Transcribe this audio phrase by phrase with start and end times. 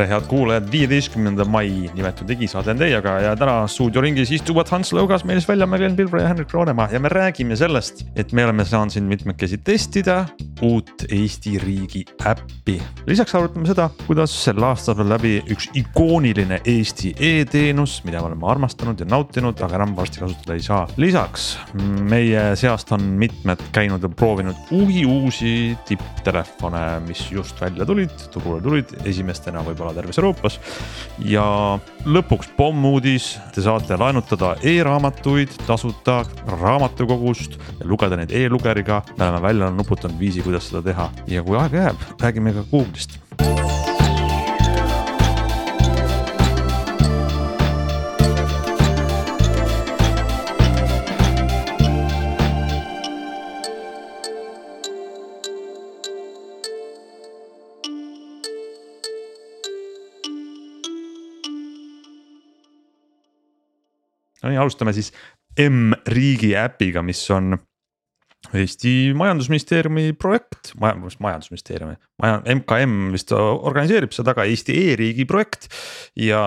[0.00, 5.24] tere, head kuulajad, viieteistkümnenda mai nimetud digisaade on teiega ja täna stuudioringis istuvad Hans Lõugas,
[5.28, 8.94] Meelis Väljamäe, Glen Pilvre ja Henrik Roonemaa ja me räägime sellest, et me oleme saanud
[8.94, 10.22] siin mitmekesi testida
[10.64, 12.78] uut Eesti riigi äppi.
[13.08, 18.48] lisaks arutame seda, kuidas sel aastal on läbi üks ikooniline Eesti e-teenus, mida me oleme
[18.48, 20.86] armastanud ja nautinud, aga enam varsti kasutada ei saa.
[20.96, 21.50] lisaks
[22.08, 25.52] meie seast on mitmed käinud ja proovinud uusi, uusi
[25.88, 30.60] tipptelefone, mis just välja tulid, turule tulid esimestena võib võib-olla terves Euroopas.
[31.24, 31.44] ja
[32.04, 36.22] lõpuks pommuudis, te saate laenutada e-raamatuid tasuta
[36.60, 39.02] raamatukogust ja lugeda neid e-lugeriga.
[39.18, 43.89] me oleme välja nuputanud viisi, kuidas seda teha ja kui aega jääb, räägime ka Google'ist
[64.42, 65.12] no nii, alustame siis
[65.60, 67.58] M-riigi äpiga, mis on
[68.56, 75.68] Eesti majandusministeeriumi projekt, majandus, majandusministeeriumi, maja, MKM vist organiseerib seda, aga Eesti e-riigi projekt.
[76.16, 76.40] Ja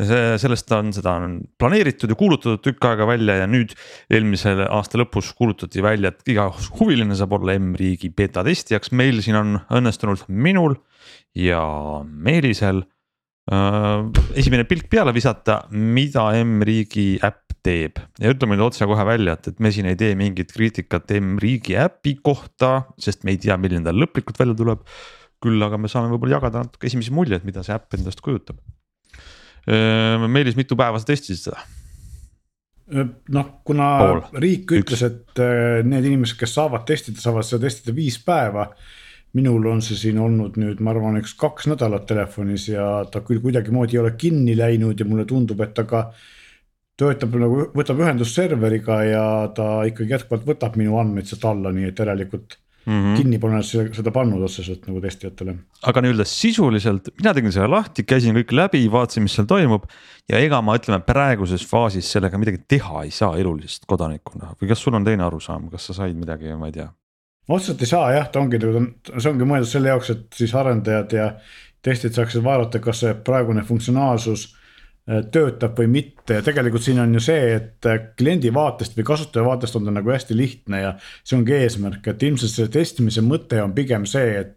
[0.00, 3.74] sellest on, seda on planeeritud ja kuulutatud tükk aega välja ja nüüd
[4.12, 6.46] eelmise aasta lõpus kuulutati välja, et iga
[6.78, 10.78] huviline saab olla M-riigi beeta testijaks, meil siin on õnnestunud minul
[11.36, 11.60] ja
[12.04, 12.84] Meelisel
[13.48, 19.62] esimene pilk peale visata, mida M-riigi äpp teeb ja ütleme nüüd otsekohe välja, et, et
[19.62, 23.94] me siin ei tee mingit kriitikat M-riigi äpi kohta, sest me ei tea, milline ta
[23.96, 24.84] lõplikult välja tuleb.
[25.40, 28.58] küll aga me saame võib-olla jagada natuke esimesi muljeid, mida see äpp endast kujutab.
[29.64, 31.62] Äh, Meelis, mitu päeva sa testisid seda?
[32.92, 34.20] Äh, noh, kuna Pool.
[34.44, 35.40] riik ütles, et
[35.88, 38.68] need inimesed, kes saavad testida, saavad seda testida viis päeva
[39.38, 43.42] minul on see siin olnud nüüd, ma arvan, üks kaks nädalat telefonis ja ta küll
[43.44, 46.08] kuidagimoodi ei ole kinni läinud ja mulle tundub, et ta ka
[47.00, 49.26] töötab nagu, võtab ühendust serveriga ja
[49.56, 53.16] ta ikkagi jätkuvalt võtab minu andmeid sealt alla, nii et järelikult mm -hmm.
[53.16, 55.56] kinni pole seda pannud otseselt nagu testijatele.
[55.82, 59.84] aga nii-öelda sisuliselt, mina tegin selle lahti, käisin kõik läbi, vaatasin, mis seal toimub.
[60.28, 64.82] ja ega ma ütleme praeguses faasis sellega midagi teha ei saa elulisest kodanikuna või kas
[64.82, 66.88] sul on teine arusaam, kas sa said midagi, ma ei tea
[67.50, 71.16] otseselt ei saa jah, ta ongi nagu, see ongi mõeldud selle jaoks, et siis arendajad
[71.16, 71.26] ja
[71.84, 77.16] testid saaksid vaadata, kas see praegune funktsionaalsus äh, töötab või mitte ja tegelikult siin on
[77.16, 80.92] ju see, et äh, kliendi vaatest või kasutaja vaatest on ta nagu hästi lihtne ja
[81.24, 84.54] see ongi eesmärk, et ilmselt selle testimise mõte on pigem see, et.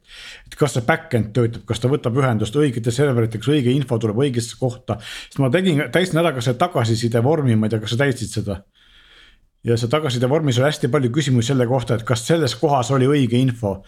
[0.48, 4.20] et kas see back-end töötab, kas ta võtab ühendust õigete serveritega, kas õige info tuleb
[4.28, 5.00] õigesse kohta.
[5.00, 8.42] sest ma tegin, täitsin ära ka selle tagasiside vormi, ma ei tea, kas sa täitsid
[8.42, 8.62] seda
[9.64, 13.08] ja see tagasiside vormis oli hästi palju küsimusi selle kohta, et kas selles kohas oli
[13.10, 13.82] õige info.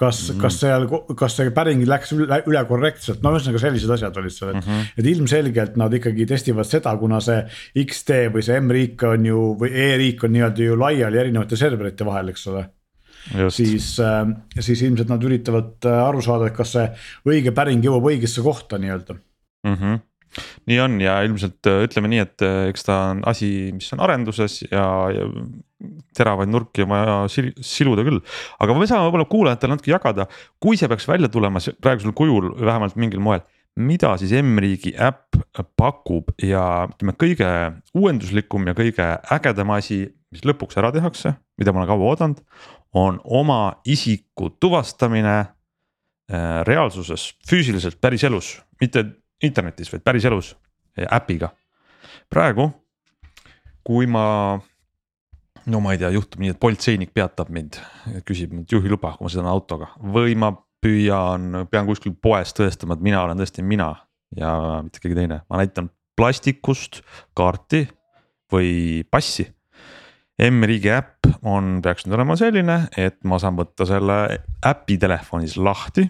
[0.00, 0.40] kas mm, -hmm.
[0.40, 0.86] kas seal,
[1.16, 4.72] kas see päring läks üle, üle korrektselt, no ühesõnaga sellised asjad olid seal, et mm.
[4.72, 4.86] -hmm.
[4.96, 7.42] et ilmselgelt nad ikkagi testivad seda, kuna see
[7.84, 12.32] X-tee või see M-riik on ju või E-riik on nii-öelda ju laiali erinevate serverite vahel,
[12.32, 12.64] eks ole.
[13.52, 14.24] siis äh,,
[14.58, 16.86] siis ilmselt nad üritavad äh, aru saada, et kas see
[17.28, 19.74] õige päring jõuab õigesse kohta nii-öelda mm.
[19.74, 20.09] -hmm
[20.70, 24.02] nii on ja ilmselt äh, ütleme nii, et äh, eks ta on asi, mis on
[24.06, 25.28] arenduses ja, ja
[26.16, 28.20] teravaid nurki on vaja siluda küll.
[28.60, 30.28] aga me saame võib-olla kuulajatele natuke jagada,
[30.60, 33.46] kui see peaks välja tulema praegusel kujul vähemalt mingil moel
[33.78, 35.38] mida siis M-riigi äpp
[35.78, 37.50] pakub ja ütleme, kõige
[37.96, 42.42] uuenduslikum ja kõige ägedam asi, mis lõpuks ära tehakse, mida ma olen kaua oodanud,
[42.96, 49.06] on oma isiku tuvastamine äh, reaalsuses, füüsiliselt päriselus, mitte
[49.42, 50.54] internetis, vaid päriselus
[51.12, 51.50] äpiga.
[52.30, 52.70] praegu,
[53.86, 54.58] kui ma,
[55.66, 57.78] no ma ei tea, juhtub nii, et politseinik peatab mind,
[58.28, 63.04] küsib mult juhiluba, kui ma sõidan autoga või ma püüan, pean kuskil poes tõestama, et
[63.04, 63.92] mina olen tõesti mina
[64.36, 64.52] ja
[64.84, 67.00] mitte keegi teine, ma näitan plastikust
[67.36, 67.86] kaarti
[68.52, 69.46] või passi.
[70.40, 74.20] M-riigi äpp on, peaks nüüd olema selline, et ma saan võtta selle
[74.64, 76.06] äpi telefonis lahti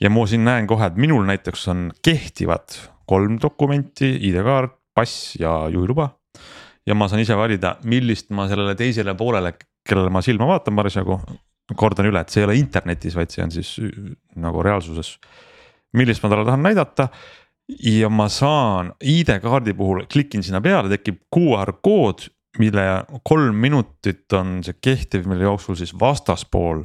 [0.00, 2.76] ja ma siin näen kohe, et minul näiteks on kehtivad
[3.08, 6.10] kolm dokumenti, ID-kaart, pass ja juhiluba.
[6.86, 9.52] ja ma saan ise valida, millist ma sellele teisele poolele,
[9.88, 11.20] kellele ma silma vaatan parasjagu.
[11.76, 13.74] kordan üle, et see ei ole internetis, vaid see on siis
[14.36, 15.18] nagu reaalsuses.
[15.92, 17.08] millist ma talle tahan näidata
[17.84, 22.28] ja ma saan ID-kaardi puhul klikin sinna peale, tekib QR kood,
[22.58, 22.84] mille
[23.24, 26.84] kolm minutit on see kehtiv, mille jooksul siis vastaspool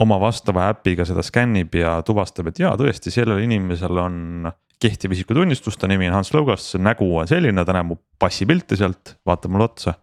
[0.00, 4.48] oma vastava äpiga seda skännib ja tuvastab, et jaa, tõesti, sellel inimesel on
[4.82, 9.16] kehtiv isikutunnistus, ta nimi on Hans Lõugas, nägu on selline, ta näeb mu passipilte sealt,
[9.28, 9.94] vaatab mulle otsa.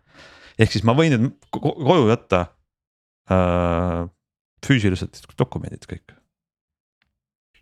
[0.59, 2.45] ehk siis ma võin nüüd koju jätta
[3.31, 4.05] äh,
[4.65, 6.18] füüsiliselt dokumendid kõik.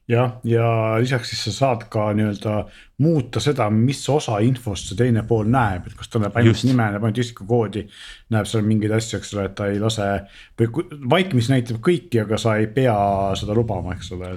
[0.08, 0.68] Jah, ja
[1.02, 2.62] lisaks siis sa saad ka nii-öelda
[3.04, 6.86] muuta seda, mis osa infost see teine pool näeb, et kas ta näeb ainult nime,
[6.94, 7.84] näeb ainult isikukoodi.
[8.34, 10.08] näeb seal mingeid asju, eks ole, et ta ei lase
[11.12, 12.96] vaikimisi näitab kõiki, aga sa ei pea
[13.40, 14.32] seda lubama, eks ole,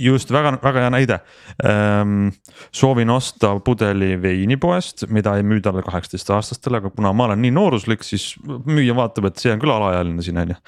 [0.00, 1.20] just väga, väga hea näide
[1.68, 2.32] ähm,.
[2.72, 7.52] soovin osta pudeli veini poest, mida ei müüda alla kaheksateistaastastele, aga kuna ma olen nii
[7.52, 10.58] nooruslik, siis müüja vaatab, et see on küll alaealine siin on ju.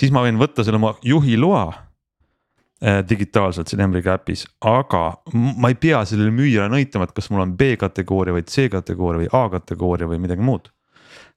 [0.00, 1.86] siis ma võin võtta selle oma juhiloa äh,
[2.80, 5.02] digitaalselt siin Emriga äpis, aga
[5.34, 10.08] ma ei pea sellele müüjale näitama, et kas mul on B-kategooria või C-kategooria või A-kategooria
[10.08, 10.70] või midagi muud.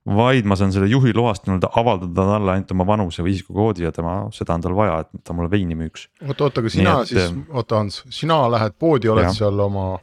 [0.04, 4.16] vaid ma saan selle juhiloast nii-öelda avaldada talle ainult oma vanuse või isikukoodi ja tema,
[4.36, 6.08] seda on tal vaja, et ta mulle veini müüks.
[6.28, 9.38] oota, oota, aga sina Nii et, siis, oota Hans, sina lähed poodi, oled Jah.
[9.38, 10.00] seal oma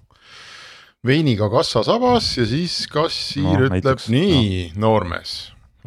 [1.07, 5.35] veiniga kassasabas ja siis kassiir no, ütleb näiteks, nii no., noormees,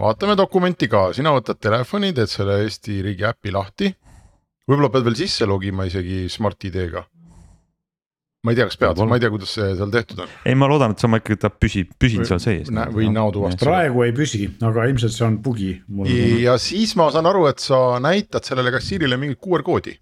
[0.02, 3.94] vaatame dokumenti ka, sina võtad telefoni, teed selle Eesti riigi äpi lahti.
[4.70, 7.04] Võib-olla pead veel sisse logima isegi Smart ID-ga.
[8.44, 10.32] ma ei tea, kas pead, ma ei tea, kuidas see seal tehtud on.
[10.46, 12.72] ei, ma loodan, et sa ma ikkagi ta püsib, püsin Või- seal sees.
[12.96, 13.64] või näotuvastus.
[13.64, 15.76] praegu ei püsi, aga ilmselt see on bugi.
[16.44, 19.98] ja siis ma saan aru, et sa näitad sellele kassiirile mingit QR koodi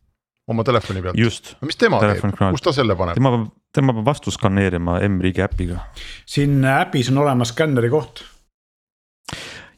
[0.51, 1.17] oma telefoni pealt.
[1.17, 3.17] just, mis tema Telefoni teeb, kus ta selle paneb?
[3.17, 5.85] tema peab, tema peab vastu skaneerima M-riigi äpiga,
[6.29, 8.23] siin äpis on olemas skänneri koht.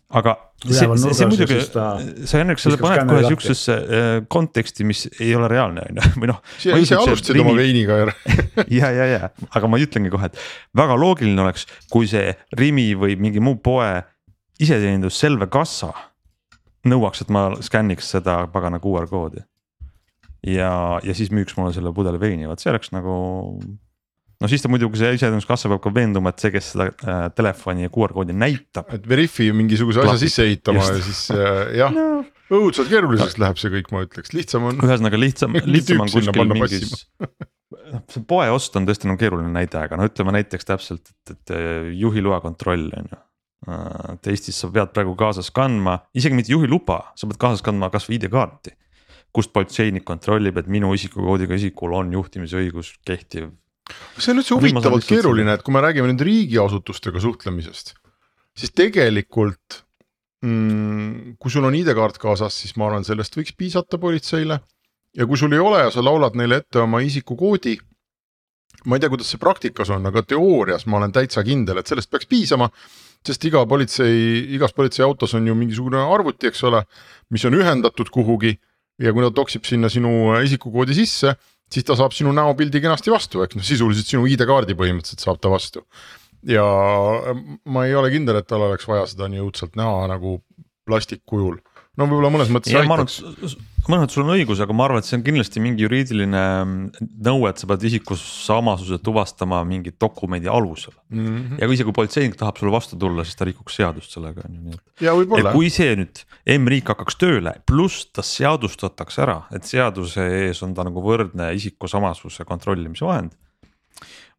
[0.10, 1.88] aga see, see, muidugi sa
[2.30, 3.34] selle viskab paned kohe lahti.
[3.34, 6.40] siuksesse äh, konteksti, mis ei ole reaalne on ju, või noh.
[6.62, 8.08] siia ise alustasid oma veiniga ja
[8.80, 10.40] ja, ja, ja, aga ma ütlengi kohe, et
[10.78, 13.92] väga loogiline oleks, kui see Rimi või mingi muu poe
[14.64, 15.92] iseteenindus Selve kassa
[16.90, 19.44] nõuaks, et ma skänniks seda pagana QR koodi.
[20.48, 23.16] ja, ja siis müüks mulle selle pudeli veini, vot see oleks nagu.
[24.42, 27.88] No siis ta muidugi see iseteeninduskassa peab ka veenduma, et see, kes seda äh, telefoni
[27.88, 28.90] ja QR koodi näitab.
[28.96, 30.26] et Veriffi mingisuguse asja Klapib.
[30.26, 30.96] sisse ehitama Just.
[30.96, 31.94] ja siis äh, jah
[32.54, 34.80] no õudselt keeruliseks läheb see kõik, ma ütleks, lihtsam on.
[34.84, 36.94] ühesõnaga lihtsam, lihtsam on kuskil mingis.
[37.94, 41.56] noh, see poeost on tõesti nagu keeruline näide, aga no ütleme näiteks täpselt, et, et
[42.00, 43.20] juhiloa kontroll on ju.
[44.14, 48.20] et Eestis sa pead praegu kaasas kandma, isegi mitte juhiluba, sa pead kaasas kandma kasvõi
[48.20, 48.78] ID-kaarti.
[49.34, 53.50] kust politseinik kontrollib, et minu isikukoodiga isikul on juhtimisõigus kehtiv.
[54.18, 57.94] See on üldse huvitavalt keeruline, et kui me räägime nüüd riigiasutustega suhtlemisest,
[58.56, 59.84] siis tegelikult
[60.46, 64.62] mm, kui sul on ID-kaart kaasas, siis ma arvan, sellest võiks piisata politseile.
[65.14, 67.78] ja kui sul ei ole ja sa laulad neile ette oma isikukoodi.
[68.86, 72.12] ma ei tea, kuidas see praktikas on, aga teoorias ma olen täitsa kindel, et sellest
[72.12, 72.70] peaks piisama.
[73.26, 76.84] sest iga politsei, igas politseiautos on ju mingisugune arvuti, eks ole,
[77.32, 78.58] mis on ühendatud kuhugi
[79.00, 81.36] ja kui ta toksib sinna sinu isikukoodi sisse
[81.74, 85.52] siis ta saab sinu näopildi kenasti vastu, eks noh, sisuliselt sinu ID-kaardi põhimõtteliselt saab ta
[85.54, 85.86] vastu.
[86.48, 86.64] ja
[87.66, 90.42] ma ei ole kindel, et tal oleks vaja seda nii õudselt näha nagu
[90.88, 91.62] plastikkujul.
[92.00, 93.20] No võib-olla mõnes mõttes ja aitaks.
[93.86, 96.44] arvan, et sul on õigus, aga ma arvan, et see on kindlasti mingi juriidiline
[97.28, 100.96] nõue, et sa pead isikusamasuse tuvastama mingi dokumendi alusel.
[101.10, 101.60] Mm -hmm.
[101.62, 104.62] ja kui isegi politseinik tahab sulle vastu tulla, siis ta rikuks seadust sellega on ju,
[104.62, 105.52] nii et.
[105.54, 106.24] kui see nüüd
[106.58, 112.46] M-riik hakkaks tööle, pluss ta seadustatakse ära, et seaduse ees on ta nagu võrdne isikusamasuse
[112.46, 113.32] kontrollimise vahend.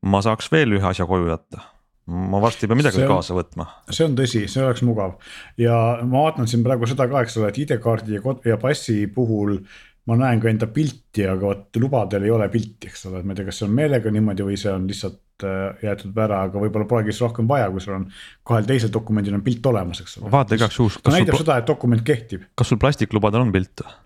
[0.02, 1.62] ma saaks veel ühe asja koju jätta,
[2.06, 3.66] ma varsti ei pea midagi on- kaasa võtma.
[3.90, 5.16] see on tõsi, see oleks mugav
[5.60, 9.58] ja ma vaatan siin praegu seda ka, eks ole, et ID-kaardi ja, ja passi puhul.
[10.04, 13.32] ma näen ka enda pilti, aga vot lubadel ei ole pilti, eks ole, et ma
[13.32, 16.60] ei tea, kas see on meelega niimoodi või see on lihtsalt äh, jäetud ära, aga
[16.60, 18.04] võib-olla polegi siis rohkem vaja, kui sul on
[18.44, 20.28] kahel teisel dokumendil on pilt olemas, eks ole.
[20.34, 23.96] vaata igaks juhuks, näitab sul, seda, et dokument kehtib, kas sul plastiklubadel on pilt või?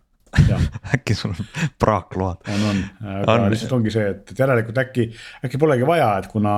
[0.97, 2.49] äkki sul on praakload?
[2.49, 2.83] on, on,
[3.15, 3.47] aga On.
[3.53, 5.07] lihtsalt ongi see, et, et järelikult äkki,
[5.47, 6.55] äkki polegi vaja, et kuna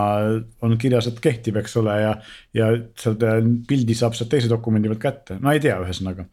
[0.66, 2.14] on kirjas, et kehtib, eks ole, ja.
[2.56, 2.70] ja
[3.00, 6.26] sealt äh, pildi saab sealt teise dokumendi pealt kätte, no ei tea, ühesõnaga.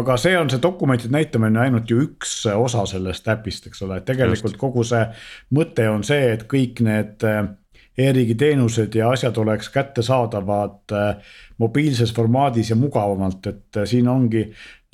[0.00, 4.08] aga see on see dokumentide näitamine ainult ju üks osa sellest äpist, eks ole, et
[4.08, 4.60] tegelikult Just.
[4.60, 5.06] kogu see
[5.56, 7.44] mõte on see, et kõik need äh,
[8.00, 14.46] e-riigi teenused ja asjad oleks kättesaadavad äh, mobiilses formaadis ja mugavamalt, et siin ongi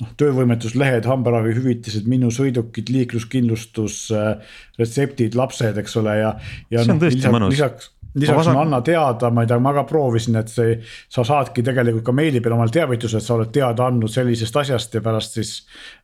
[0.03, 4.07] noh, töövõimetuslehed, hambaravihüvitised, minu sõidukid, liikluskindlustus,
[4.77, 6.33] retseptid, lapsed, eks ole, ja.
[6.73, 7.53] ja See on noh, tõesti lisaks, mõnus.
[7.55, 7.89] lisaks,
[8.21, 10.77] lisaks on anna teada, ma ei tea, ma ka proovisin, et see,
[11.13, 14.97] sa saadki tegelikult ka meili peale omale teavituse, et sa oled teada andnud sellisest asjast
[14.99, 15.57] ja pärast siis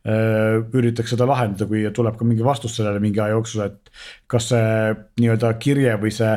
[0.08, 3.94] äh, üritatakse seda lahendada, kui tuleb ka mingi vastus sellele mingi aja jooksul, et
[4.30, 6.34] kas see nii-öelda kirje või see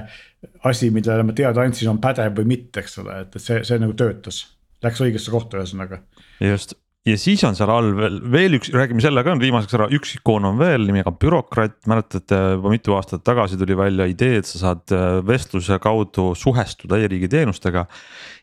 [0.69, 3.81] asi, millele ma teada andsin, on pädev või mitte, eks ole, et, et see, see
[3.81, 4.43] nagu töötas.
[4.85, 6.03] Läks õigesse kohta, ühesõnaga.
[6.37, 10.15] just ja siis on seal all veel, veel üks, räägime selle ka viimaseks ära, üks
[10.17, 14.61] ikoon on veel nimega bürokraat, mäletate juba mitu aastat tagasi tuli välja idee, et sa
[14.61, 17.85] saad äh, vestluse kaudu suhestuda e-riigi teenustega.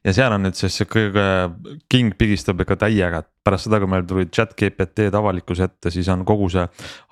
[0.05, 1.27] ja seal on nüüd siis see kõige,
[1.93, 6.09] king pigistab ikka täiega, et pärast seda, kui meil tulid chat GPT-d avalikkuse ette, siis
[6.13, 6.65] on kogu see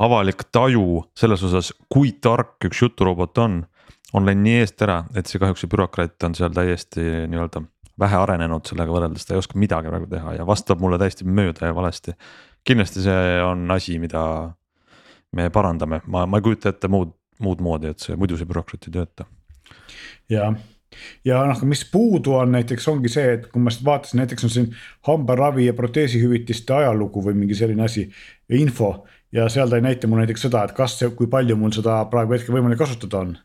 [0.04, 3.62] avalik taju selles osas, kui tark üks juturobot on.
[4.12, 7.00] on läinud nii eest ära, et see kahjuks see bürokraat on seal täiesti
[7.32, 7.64] nii-öelda
[8.02, 11.70] vähe arenenud sellega võrreldes, ta ei oska midagi praegu teha ja vastab mulle täiesti mööda
[11.70, 12.16] ja valesti.
[12.64, 14.24] kindlasti see on asi, mida
[15.36, 18.88] me parandame, ma, ma ei kujuta ette muud, muud moodi, et see muidu see bürokraat
[18.88, 19.26] ei tööta.
[20.30, 20.52] ja,
[21.24, 24.54] ja noh, mis puudu on näiteks ongi see, et kui ma seda vaatasin, näiteks on
[24.56, 24.68] siin
[25.08, 28.08] hambaravi ja proteesihüvitiste ajalugu või mingi selline asi,
[28.50, 28.94] info.
[29.32, 32.36] ja seal ta ei näita mulle näiteks seda, et kas, kui palju mul seda praegu
[32.36, 33.36] hetkel võimalik kasutada on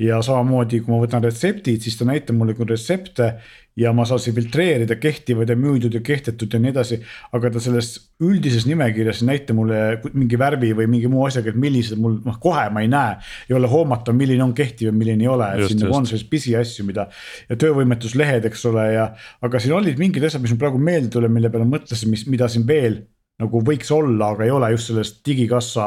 [0.00, 3.34] ja samamoodi, kui ma võtan retseptid, siis ta näitab mulle küll retsepte
[3.78, 6.98] ja ma saan siin filtreerida kehtivaid ja müüdud ja kehtetud ja nii edasi.
[7.32, 9.78] aga ta selles üldises nimekirjas ei näita mulle
[10.12, 13.16] mingi värvi või mingi muu asjaga, et millised mul noh, kohe ma ei näe.
[13.48, 16.30] ei ole hoomatav, milline on kehtiv ja milline ei ole, et siin nagu on selliseid
[16.32, 17.08] pisiasju, mida
[17.48, 19.08] ja töövõimetuslehed, eks ole, ja.
[19.40, 22.50] aga siin olid mingid asjad, mis mul praegu meelde tuleb, mille peale mõtlesin, mis, mida
[22.52, 23.02] siin veel
[23.42, 25.86] nagu võiks olla, aga ei ole just sellest digikassa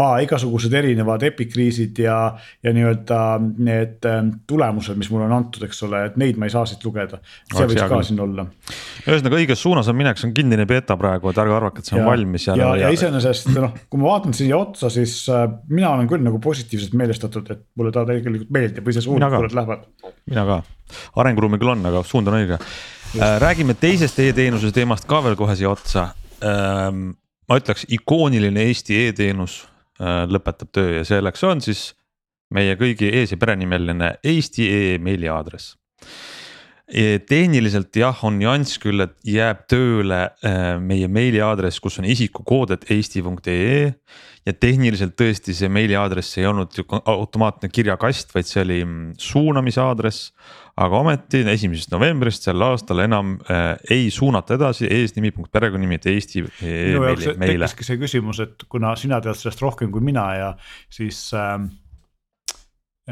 [0.00, 2.16] ah,, igasugused erinevad epikriisid ja,
[2.64, 3.20] ja nii-öelda
[3.66, 6.84] need ähm, tulemused, mis mulle on antud, eks ole, et neid ma ei saa siit
[6.86, 7.20] lugeda.
[7.52, 8.46] see võiks ka siin olla.
[9.04, 11.98] ühesõnaga õiges suunas on minek, see on kinnine beeta praegu, et ärge arvake, et see
[11.98, 12.48] on ja, valmis.
[12.48, 16.24] ja, ja, ja, iseenesest noh, kui ma vaatan siia otsa, siis äh, mina olen küll
[16.24, 19.86] nagu positiivselt meelestatud, et mulle ta tegelikult meeldib või see suund, kuhu nad lähevad.
[20.30, 20.60] mina ka,
[21.22, 22.60] arenguruumi küll on, aga suund on õige.
[23.14, 26.08] Äh, räägime teisest e-teenuse teemast ka veel kohe siia otsa
[26.44, 29.62] ma ütleks, ikooniline Eesti e-teenus
[30.00, 31.92] äh, lõpetab töö ja selleks on siis
[32.54, 35.74] meie kõigi ees- ja perenimeline Eesti e-meili aadress
[36.88, 37.18] e.
[37.28, 42.88] tehniliselt jah, on nüanss küll, et jääb tööle äh, meie meiliaadress, kus on isikukood, et
[42.92, 43.94] eesti.ee.
[44.44, 50.30] ja tehniliselt tõesti see meiliaadress ei olnud automaatne kirjakast, vaid see oli mm, suunamise aadress.
[50.74, 56.08] Aga ometi esimesest novembrist sel aastal enam äh, ei suunata edasi eesnimi punkt perekonnanimi, et
[56.10, 56.72] Eesti e.
[56.90, 60.50] minu jaoks tekkiski see küsimus, et kuna sina tead sellest rohkem kui mina ja
[60.92, 61.60] siis äh,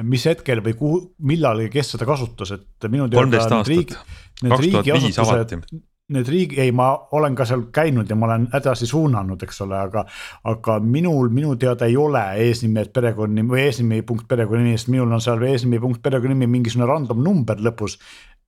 [0.03, 3.97] mis hetkel või kuhu, millal ja kes seda kasutas, et minu teada need riik,
[4.43, 5.73] need riigiasutused
[6.13, 9.79] need riigi, ei, ma olen ka seal käinud ja ma olen edasi suunanud, eks ole,
[9.79, 10.05] aga.
[10.51, 15.13] aga minul minu teada ei ole eesnimi, et perekonnanimi või eesnimi punkt perekonnanimi, sest minul
[15.13, 17.99] on seal eesnimi punkt perekonnanimi mingisugune random number lõpus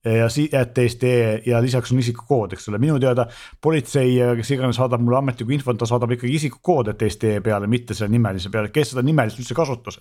[0.05, 0.27] ja
[0.61, 1.11] et Eesti
[1.45, 3.25] ja lisaks on isikukood, eks ole, minu teada
[3.61, 7.97] politsei, kes iganes saadab mulle ametlikku infot, ta saadab ikkagi isikukood, et Eesti peale, mitte
[7.97, 9.99] selle nimelise peale, kes seda nimelist üldse kasutas.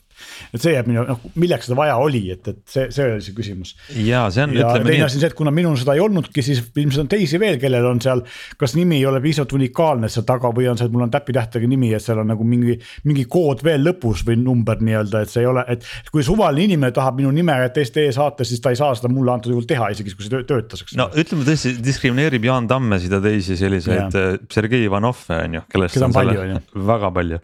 [0.52, 3.36] et see jääb minu, noh, milleks seda vaja oli, et, et see, see oli see
[3.36, 3.74] küsimus.
[4.04, 4.54] ja see on.
[4.58, 7.40] ja teine asi on see, et kuna minul seda ei olnudki, siis ilmselt on teisi
[7.40, 8.24] veel, kellel on seal,
[8.60, 11.70] kas nimi ei ole piisavalt unikaalne seal taga või on see, et mul on täpitähtedega
[11.70, 12.76] nimi, et seal on nagu mingi,
[13.08, 16.92] mingi kood veel lõpus või number nii-öelda, et see ei ole, et kui suvaline inimene
[16.94, 20.16] tahab minu nime Eesti saata, siis ta ei saa seda mulle antud juhul teha isegi
[20.16, 20.96] kui see töötas, eks.
[20.98, 24.36] no ütleme tõesti diskrimineerib Jaan Tammesid ja teisi selliseid yeah.
[24.52, 27.40] Sergei Ivanove on ju, kellest Keda on palju, selle, väga palju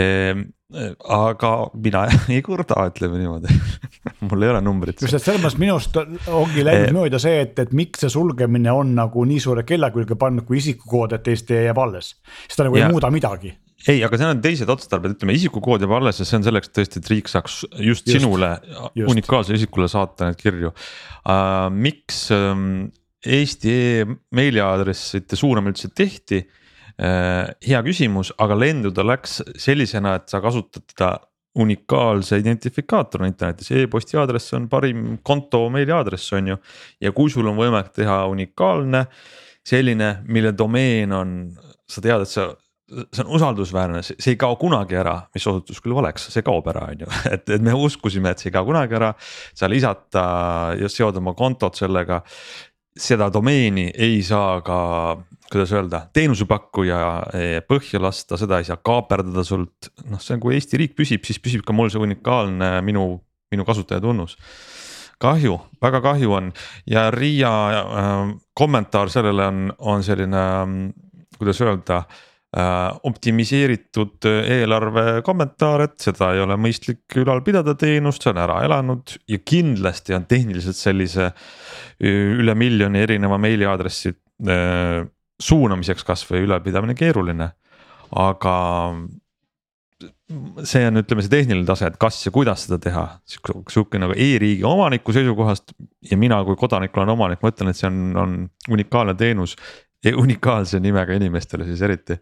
[0.00, 0.44] ehm,
[1.12, 1.52] aga
[1.84, 3.52] mina ei kurda, ütleme niimoodi
[4.28, 5.02] mul ei ole numbrit.
[5.02, 7.00] just, et selles mõttes minu arust ongi läinud ehm.
[7.00, 10.60] mööda see, et, et miks see sulgemine on nagu nii suure kella külge pannud, kui
[10.62, 12.14] isikukood, et Eesti jääb alles.
[12.46, 12.88] siis ta nagu ja.
[12.88, 13.52] ei muuda midagi
[13.88, 17.02] ei, aga seal on teised otstarbed, ütleme isikukood jääb alles ja see on selleks tõesti,
[17.02, 18.54] et riik saaks just, just sinule,
[19.08, 21.68] unikaalsele isikule saata neid kirju uh,.
[21.72, 22.90] miks um,
[23.22, 23.72] Eesti
[24.02, 27.50] e-meiliaadressite suurem üldse tehti uh,?
[27.66, 31.14] hea küsimus, aga lenduda läks sellisena, et sa kasutad teda
[31.62, 36.56] unikaalse identifikaatorina internetis e, e-posti aadress on parim konto meiliaadress on ju.
[37.00, 39.04] ja kui sul on võimalik teha unikaalne
[39.66, 41.34] selline, mille domeen on,
[41.86, 42.48] sa tead, et sa
[42.92, 46.86] see on usaldusväärne, see ei kao kunagi ära, mis osutus küll valeks, see kaob ära,
[46.92, 49.12] on ju, et, et me uskusime, et see ei kao kunagi ära.
[49.54, 50.24] sa lisata
[50.78, 52.22] ja seod oma kontot sellega,
[52.92, 54.78] seda domeeni ei saa ka,
[55.52, 57.00] kuidas öelda, teenusepakkuja
[57.38, 59.92] eh, põhja lasta, seda ei saa kaaperdada sult.
[60.10, 63.06] noh, see on, kui Eesti riik püsib, siis püsib ka mul see unikaalne minu,
[63.52, 64.36] minu kasutajatunnus
[65.22, 66.48] kahju, väga kahju on
[66.90, 70.76] ja Riia äh, kommentaar sellele on, on selline äh,,
[71.38, 77.72] kuidas öelda äh, Äh, optimiseeritud äh, eelarve kommentaar, et seda ei ole mõistlik ülal pidada
[77.80, 81.30] teenust, see on ära elanud ja kindlasti on tehniliselt sellise
[82.02, 85.00] üle miljoni erineva meiliaadressi äh,
[85.42, 87.48] suunamiseks kasvõi ülalpidamine keeruline,
[88.20, 88.56] aga
[90.68, 94.66] see on, ütleme see tehniline tase, et kas ja kuidas seda teha, sihuke nagu e-riigi
[94.68, 95.72] omaniku seisukohast
[96.10, 98.36] ja mina kui kodanik olen omanik, ma ütlen, et see on, on
[98.76, 99.56] unikaalne teenus
[100.10, 102.18] unikaalse nimega inimestele siis eriti.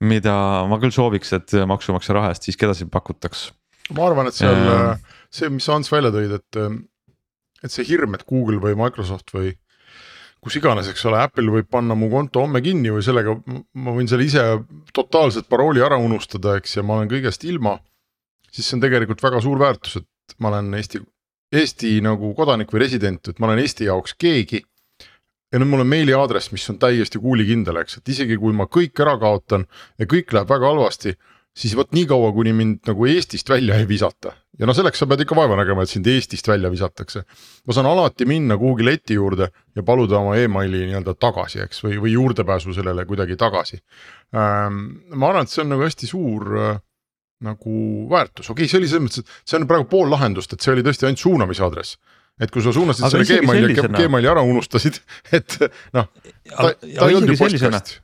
[0.00, 0.32] mida
[0.70, 3.48] ma küll sooviks, et maksumaksja raha eest siiski edasi pakutaks.
[3.94, 4.98] ma arvan, et seal äh,
[5.30, 6.60] see, mis Ants välja tõid, et,
[7.64, 9.54] et see hirm, et Google või Microsoft või
[10.44, 14.08] kus iganes, eks ole, Apple võib panna mu konto homme kinni või sellega ma võin
[14.10, 14.44] selle ise
[14.94, 17.78] totaalselt parooli ära unustada, eks, ja ma olen kõigest ilma.
[18.52, 21.02] siis see on tegelikult väga suur väärtus, et ma olen Eesti,
[21.52, 24.62] Eesti nagu kodanik või resident, et ma olen Eesti jaoks keegi.
[25.52, 29.00] Ja nüüd mul on meiliaadress, mis on täiesti kuulikindel, eks, et isegi kui ma kõik
[29.04, 29.66] ära kaotan
[29.98, 31.14] ja kõik läheb väga halvasti
[31.58, 35.22] siis vot niikaua, kuni mind nagu Eestist välja ei visata ja no selleks sa pead
[35.24, 37.24] ikka vaeva nägema, et sind Eestist välja visatakse.
[37.66, 41.98] ma saan alati minna kuhugi leti juurde ja paluda oma emaili nii-öelda tagasi, eks, või,
[42.02, 43.80] või juurdepääsu sellele kuidagi tagasi
[44.34, 44.84] ähm,.
[45.14, 46.78] ma arvan, et see on nagu hästi suur äh,
[47.44, 47.74] nagu
[48.10, 50.74] väärtus, okei okay,, see oli selles mõttes, et see on praegu pool lahendust, et see
[50.74, 51.98] oli tõesti ainult suunamisaadress
[52.40, 55.00] et kui sa suunasid Aga selle Gmaili, Gmaili ära unustasid,
[55.38, 55.56] et
[55.96, 56.10] noh,
[56.50, 57.98] ta, ta ei olnud ju postkast.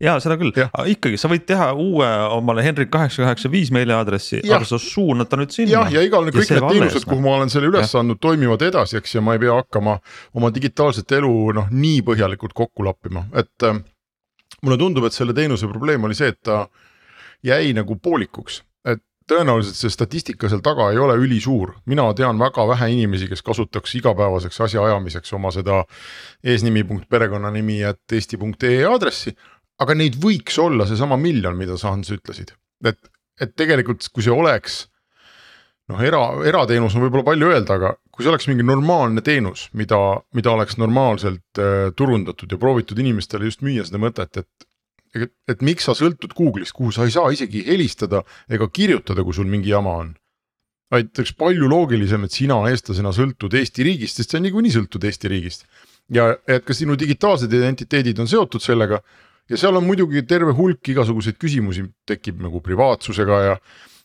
[0.00, 4.38] Ja seda küll, aga ikkagi sa võid teha uue omale Henrik kaheksa kaheksa viis meiliaadressi,
[4.48, 5.74] aga sa suunad ta nüüd sinna.
[5.74, 9.18] jah, ja igal kõik need teenused, kuhu ma olen selle üles andnud, toimivad edasi, eks,
[9.18, 9.98] ja ma ei pea hakkama
[10.40, 13.76] oma digitaalset elu noh, nii põhjalikult kokku lappima, et äh,
[14.64, 16.62] mulle tundub, et selle teenuse probleem oli see, et ta
[17.44, 18.62] jäi nagu poolikuks
[19.30, 23.94] tõenäoliselt see statistika seal taga ei ole ülisuur, mina tean väga vähe inimesi, kes kasutaks
[24.00, 25.84] igapäevaseks asjaajamiseks oma seda
[26.44, 29.34] eesnimi punkt perekonnanimi et eesti.ee aadressi
[29.80, 32.52] aga neid võiks olla seesama miljon, mida sa Hans ütlesid,
[32.86, 33.00] et,
[33.40, 34.82] et tegelikult, kui see oleks
[35.90, 39.98] noh, era, erateenus on võib-olla palju öelda, aga kui see oleks mingi normaalne teenus, mida,
[40.36, 44.69] mida oleks normaalselt äh, turundatud ja proovitud inimestele just müüa seda mõtet, et
[45.14, 49.36] et, et miks sa sõltud Google'ist, kuhu sa ei saa isegi helistada ega kirjutada, kui
[49.36, 50.14] sul mingi jama on.
[50.90, 55.30] vaid oleks palju loogilisem, et sina eestlasena sõltud Eesti riigist, sest sa niikuinii sõltud Eesti
[55.30, 55.66] riigist.
[56.10, 59.02] ja et ka sinu digitaalsed identiteedid on seotud sellega
[59.50, 63.56] ja seal on muidugi terve hulk igasuguseid küsimusi tekib nagu privaatsusega ja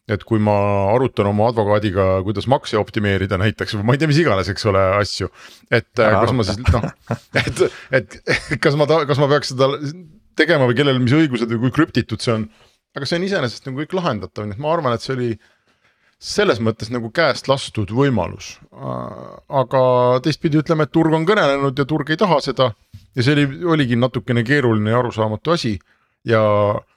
[0.06, 0.54] et kui ma
[0.94, 4.84] arutan oma advokaadiga, kuidas makse optimeerida näiteks või ma ei tea, mis iganes, eks ole,
[5.00, 5.32] asju.
[5.72, 6.36] et Ära kas aruta.
[6.38, 6.86] ma siis noh,
[7.42, 7.64] et,
[7.98, 8.20] et
[8.62, 9.72] kas ma, kas ma peaks seda
[10.38, 12.48] tegema või kellel mis õigused või kui krüptitud see on.
[12.96, 15.30] aga see on iseenesest nagu kõik lahendatav, nii et ma arvan, et see oli
[16.26, 18.56] selles mõttes nagu käest lastud võimalus.
[19.50, 19.82] aga
[20.24, 22.72] teistpidi ütleme, et turg on kõnelenud ja turg ei taha seda
[23.16, 25.80] ja see oli, oligi natukene keeruline ja arusaamatu asi.
[26.26, 26.42] ja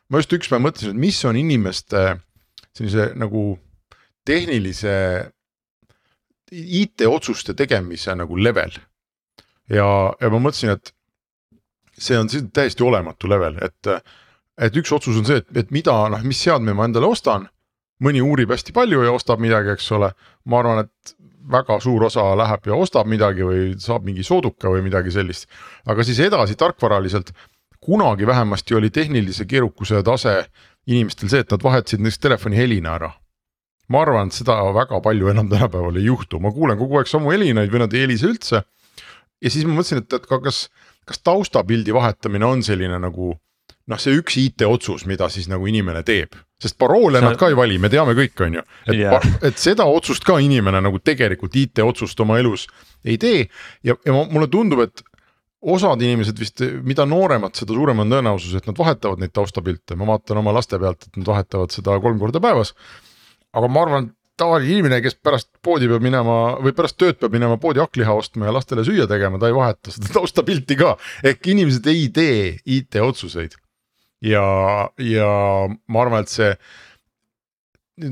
[0.09, 2.05] ma just ükspäev mõtlesin, et mis on inimeste
[2.73, 3.59] sellise nagu
[4.29, 4.95] tehnilise
[6.53, 8.71] IT-otsuste tegemise nagu level.
[9.69, 9.89] ja,
[10.21, 10.95] ja ma mõtlesin, et
[11.99, 13.93] see on täiesti olematu level, et,
[14.59, 17.49] et üks otsus on see, et, et mida noh, mis seadme ma endale ostan.
[17.99, 20.13] mõni uurib hästi palju ja ostab midagi, eks ole,
[20.47, 21.15] ma arvan, et
[21.51, 25.49] väga suur osa läheb ja ostab midagi või saab mingi sooduka või midagi sellist.
[25.87, 27.33] aga siis edasi tarkvaraliselt,
[27.81, 30.45] kunagi vähemasti oli tehnilise keerukuse tase
[30.87, 33.13] inimestel see, et nad vahetasid näiteks telefoni helina ära.
[33.89, 37.31] ma arvan, et seda väga palju enam tänapäeval ei juhtu, ma kuulen kogu aeg samu
[37.33, 38.63] helinaid või nad ei helise üldse.
[39.41, 40.69] ja siis ma mõtlesin, et, et kas,
[41.09, 43.33] kas taustapildi vahetamine on selline nagu
[43.89, 47.31] noh, see üks IT-otsus, mida siis nagu inimene teeb, sest paroole sa...
[47.31, 48.65] nad ka ei vali, me teame kõik, on ju.
[48.87, 52.67] et yeah., et seda otsust ka inimene nagu tegelikult IT-otsust oma elus
[53.05, 53.47] ei tee
[53.87, 55.05] ja, ja mulle tundub, et
[55.59, 60.07] osad inimesed vist, mida nooremad, seda suurem on tõenäosus, et nad vahetavad neid taustapilte, ma
[60.13, 62.75] vaatan oma laste pealt, et nad vahetavad seda kolm korda päevas.
[63.57, 67.59] aga ma arvan, tavaline inimene, kes pärast poodi peab minema või pärast tööd peab minema
[67.61, 70.97] poodi hakkliha ostma ja lastele süüa tegema, ta ei vaheta seda taustapilti ka.
[71.27, 72.43] ehk inimesed ei tee
[72.79, 73.57] IT-otsuseid
[74.27, 74.45] ja,
[75.03, 75.33] ja
[75.69, 76.53] ma arvan, et see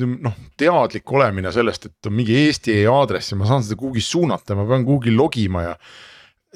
[0.06, 4.58] noh, teadlik olemine sellest, et on mingi Eesti aadress ja ma saan seda kuhugi suunata,
[4.58, 5.76] ma pean kuhugi logima ja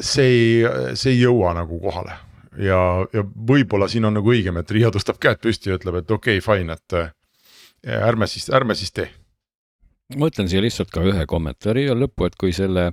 [0.00, 0.50] see ei,
[0.98, 2.16] see ei jõua nagu kohale
[2.58, 2.80] ja,
[3.14, 6.40] ja võib-olla siin on nagu õigem, et Riia tõstab käed püsti ja ütleb, et okei
[6.40, 9.08] okay,, fine, et ärme siis, ärme siis tee.
[10.16, 12.90] Ma ütlen siia lihtsalt ka ühe kommentaari ja lõppu, et kui selle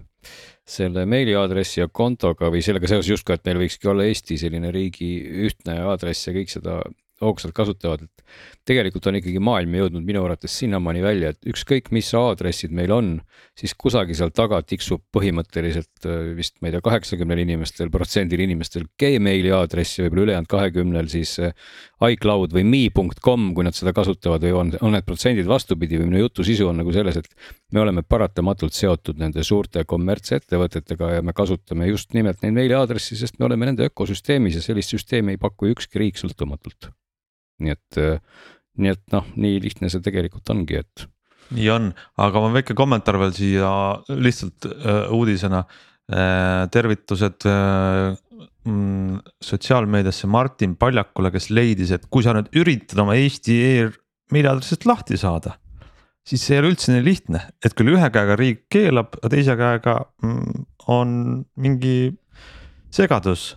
[0.68, 5.12] selle meiliaadressi ja kontoga või sellega seoses justkui, et meil võikski olla Eesti selline riigi
[5.48, 6.82] ühtne aadress ja kõik seda
[7.22, 8.26] hoogsalt kasutavad, et
[8.68, 13.10] tegelikult on ikkagi maailm jõudnud minu arvates sinnamaani välja, et ükskõik, mis aadressid meil on,
[13.58, 18.86] siis kusagil seal taga tiksub põhimõtteliselt äh, vist ma ei tea, kaheksakümnel inimestel, protsendil inimestel
[19.02, 21.56] Gmaili aadress ja võib-olla ülejäänud kahekümnel siis äh,
[21.98, 26.26] iCloud või me.com, kui nad seda kasutavad või on, on need protsendid vastupidi või minu
[26.26, 31.34] jutu sisu on nagu selles, et me oleme paratamatult seotud nende suurte kommertsettevõtetega ja me
[31.38, 35.72] kasutame just nimelt neid meiliaadressi, sest me oleme nende ökosüsteemis ja sellist süsteemi ei paku
[35.74, 36.92] ükski riik sõltumatult.
[37.58, 38.22] nii et äh,
[38.78, 41.08] nii et noh, nii lihtne see tegelikult ongi, et.
[41.58, 43.72] nii on, aga ma väike kommentaar veel siia
[44.14, 45.66] lihtsalt uh, uudisena
[46.72, 47.44] tervitused
[48.68, 53.88] mm, sotsiaalmeediasse Martin Paljakule, kes leidis, et kui sa nüüd üritad oma Eesti e
[54.34, 55.58] meiliaadressist lahti saada.
[56.28, 59.54] siis see ei ole üldse nii lihtne, et küll ühe käega riik keelab, aga teise
[59.56, 61.14] käega mm, on
[61.56, 62.18] mingi
[62.92, 63.54] segadus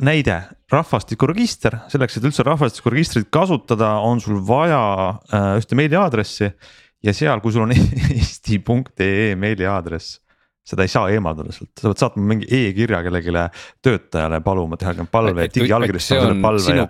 [0.00, 0.38] näide,
[0.72, 4.80] rahvastikuregister, selleks, et üldse rahvastikuregistrit kasutada, on sul vaja
[5.12, 6.50] äh, ühte meiliaadressi.
[7.04, 7.72] ja seal, kui sul on
[8.16, 10.18] eesti.ee meiliaadress
[10.70, 13.34] seda ei saa eemaldada sealt, sa pead saatma mingi e-kirja kellelegi
[13.84, 16.86] töötajale paluma, teha palve, digiallkirjastama selle palve ja,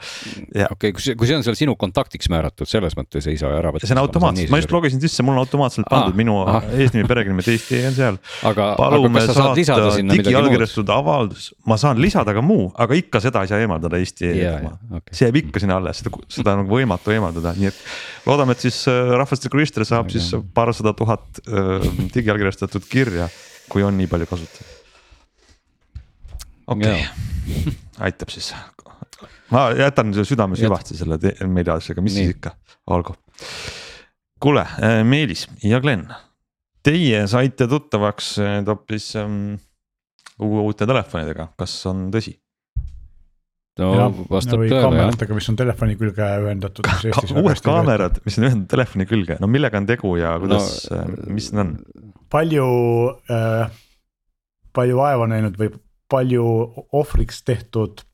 [0.62, 0.68] ja.
[0.74, 3.52] okei okay,, kui see, kui see on seal sinu kontaktiks määratud, selles mõttes ei saa
[3.58, 3.88] ära võtta.
[3.88, 6.60] see on automaatselt, ma just logisin sisse, mul on automaatselt pandud ah, minu ah.
[6.76, 8.20] eesnimi, perekonnanimi, Eesti on seal.
[8.50, 10.30] aga, aga kas sa saad lisada sinna midagi muud?
[10.30, 14.54] digiallkirjastatud avaldus, ma saan lisada ka muu, aga ikka seda ei saa eemaldada Eesti e-,
[15.00, 15.16] okay.
[15.16, 17.84] see jääb ikka sinna alles, seda, seda on nagu võimatu eemaldada, nii et
[18.26, 20.18] loodame, et siis äh, rahvastikuregister saab okay.
[20.18, 23.30] siis paarsada tuhat äh, digiallkirjastatud kirja
[23.70, 24.76] kui on nii palju kasutajaid.
[26.66, 27.74] okei okay.
[28.06, 28.52] aitab siis.
[29.50, 32.28] ma jätan südame süvasti selle meiliaadressiga, mis nii.
[32.28, 32.54] siis ikka,
[32.90, 33.16] olgu.
[34.40, 36.06] kuule, äh, Meelis ja Glen,
[36.86, 38.36] teie saite tuttavaks
[38.68, 39.58] hoopis ähm,
[40.40, 42.38] uute telefonidega, kas on tõsi?
[43.80, 44.84] no ja, vastab tõele jah.
[44.84, 46.88] kaameratega, mis on telefoni külge ühendatud.
[47.42, 51.30] uued kaamerad, mis on ühendatud telefoni külge, no millega on tegu ja kuidas no,, äh,
[51.30, 51.74] mis need on?
[52.30, 52.66] Palju
[53.30, 53.72] äh,,
[54.76, 55.72] palju vaeva näinud või
[56.10, 56.46] palju
[56.92, 58.04] ohvriks tehtud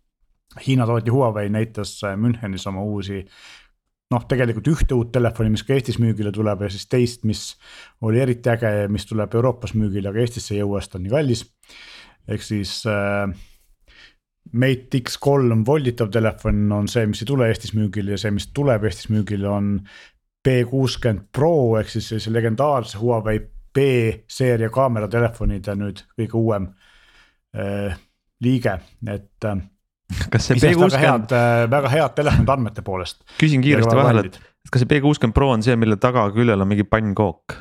[0.56, 3.24] Hiina tootja Huawei näitas äh, Münchenis oma uusi
[4.12, 7.42] noh, tegelikult ühte uut telefoni, mis ka Eestis müügile tuleb ja siis teist, mis
[8.06, 11.14] oli eriti äge ja mis tuleb Euroopas müügile, aga Eestisse ei jõua, sest on nii
[11.14, 11.44] kallis.
[12.28, 13.26] ehk siis äh,
[14.52, 18.86] Mate X3 volditav telefon on see, mis ei tule Eestis müügile ja see, mis tuleb
[18.86, 19.80] Eestis müügile, on
[20.46, 23.42] P60 Pro ehk siis sellise legendaarse Huawei
[23.76, 26.68] B-seeria kaameratelefonide nüüd kõige uuem
[27.56, 27.96] äh,
[28.44, 28.78] liige,
[29.12, 29.62] et äh,.
[30.32, 33.22] kas see B60 väga head, äh, väga head telefonid andmete poolest.
[33.40, 34.40] küsin kiiresti vahele, et
[34.72, 37.58] kas see B60 Pro on see, mille tagaküljel on mingi pannkook?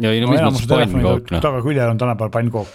[0.00, 1.40] Ja ei no mis mõttes pannkook noh.
[1.44, 2.68] tagaküljel on tänapäeval pannkook.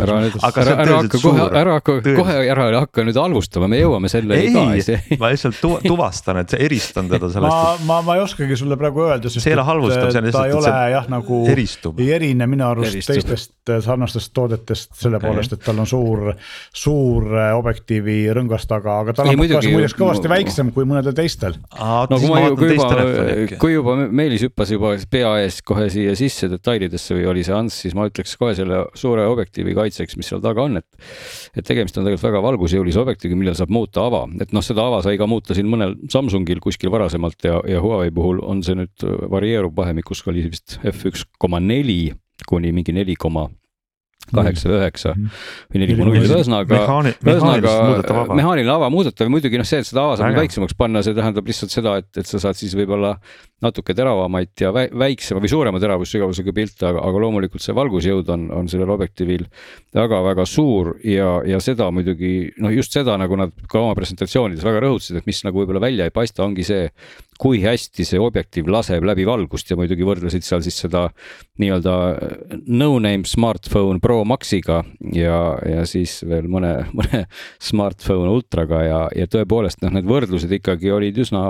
[0.00, 4.10] ära nüüd, ära, ära hakka kohe, ära hakka kohe ära hakka nüüd halvustama, me jõuame
[4.10, 4.64] selleni ka.
[4.74, 7.54] ei, ma lihtsalt tu tuvastan, et eristan teda sellest.
[7.54, 10.28] ma, ma, ma ei oskagi sulle praegu öelda, sest see ei ole halvustav, see on
[10.28, 10.40] lihtsalt.
[10.40, 12.02] ta ei ole jah, nagu eristub.
[12.02, 13.20] ei erine minu arust eristub.
[13.20, 15.30] teistest äh, sarnastest toodetest selle okay.
[15.30, 16.32] poolest, et tal on suur,
[16.74, 21.54] suur äh, objektiivi rõngas taga, aga tal on muideks kõvasti väiksem kui mõnedel teistel.
[21.78, 22.90] no kui ma, kui juba,
[23.62, 27.76] kui juba Meelis hüppas juba pea ees kohe siia sisse detailidesse või oli see Ants,
[27.84, 30.86] siis ma ütleks kohe selle suure objektiivi kaitseks, mis seal taga on, et.
[31.54, 35.02] et tegemist on tegelikult väga valgusjõulise objektiiviga, millel saab muuta ava, et noh, seda ava
[35.04, 39.04] sai ka muuta siin mõnel Samsungil kuskil varasemalt ja, ja Huawei puhul on see nüüd
[39.30, 42.14] varieerub vahemikus, oli vist F üks koma neli
[42.48, 43.46] kuni mingi neli koma
[44.32, 45.40] kaheksa või üheksa mhm.
[45.72, 46.80] või neli koma null, ühesõnaga,
[47.24, 51.50] ühesõnaga mehaaniline ava muudetav, muidugi noh, see, et seda ava saab väiksemaks panna, see tähendab
[51.50, 53.14] lihtsalt seda, et, et sa saad siis võib-olla
[53.64, 58.70] natuke teravamaid ja väiksema või suurema teravussügavusega pilte, aga, aga loomulikult see valgusjõud on, on
[58.70, 59.46] sellel objektiivil
[59.96, 64.84] väga-väga suur ja, ja seda muidugi noh, just seda nagu nad ka oma presentatsioonides väga
[64.84, 66.88] rõhutasid, et mis nagu võib-olla välja ei paista, ongi see,
[67.40, 71.08] kui hästi see objektiiv laseb läbi valgust ja muidugi võrdlesid seal siis seda
[71.62, 71.96] nii-öelda
[72.66, 74.82] no-name smartphone Pro Maxiga
[75.14, 77.24] ja, ja siis veel mõne, mõne
[77.62, 81.44] smartphone ultraga ja, ja tõepoolest noh, need võrdlused ikkagi olid üsna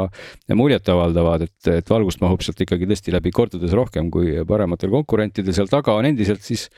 [0.54, 5.54] muljetavaldavad, et, et valgus valgust mahub sealt ikkagi tõesti läbi kordades rohkem kui parematel konkurentidel,
[5.54, 6.68] seal taga on endiselt siis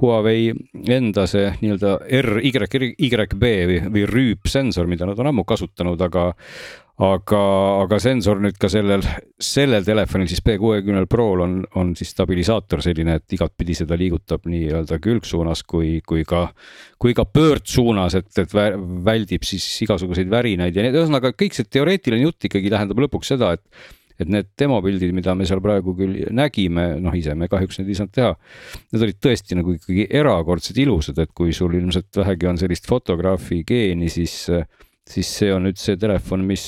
[0.00, 0.52] Huawei
[0.88, 6.32] enda see nii-öelda R, Y, YB või, või rüüpsensor, mida nad on ammu kasutanud, aga
[6.96, 7.40] aga,
[7.82, 9.02] aga sensor nüüd ka sellel,
[9.42, 14.98] sellel telefonil siis B60 Prol on, on siis stabilisaator selline, et igatpidi seda liigutab nii-öelda
[15.04, 16.46] külgsuunas kui, kui ka,
[17.02, 22.24] kui ka pöördsuunas, et, et väldib siis igasuguseid värinaid ja nii, ühesõnaga kõik see teoreetiline
[22.24, 26.86] jutt ikkagi tähendab lõpuks seda, et et need demopildid, mida me seal praegu küll nägime,
[27.04, 28.30] noh ise me kahjuks neid ei saanud teha.
[28.94, 33.60] Need olid tõesti nagu ikkagi erakordselt ilusad, et kui sul ilmselt vähegi on sellist fotograafi
[33.68, 34.46] geeni, siis
[35.06, 36.64] siis see on nüüd see telefon, mis,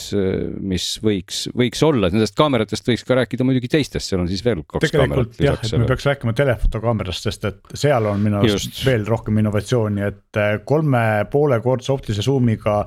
[0.62, 4.62] mis võiks, võiks olla, nendest kaameratest võiks ka rääkida muidugi teistest, seal on siis veel
[4.62, 5.42] kaks tegelikult kaamerat.
[5.42, 10.06] jah, et me peaks rääkima telefotokaamerast, sest et seal on minu arust veel rohkem innovatsiooni,
[10.06, 12.84] et kolme poole kordse optilise suumiga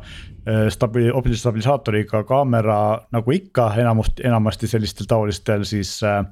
[0.47, 2.77] Äh, stabi-, optilise stabilisaatoriga kaamera
[3.13, 6.23] nagu ikka enamust, enamasti sellistel taolistel siis äh,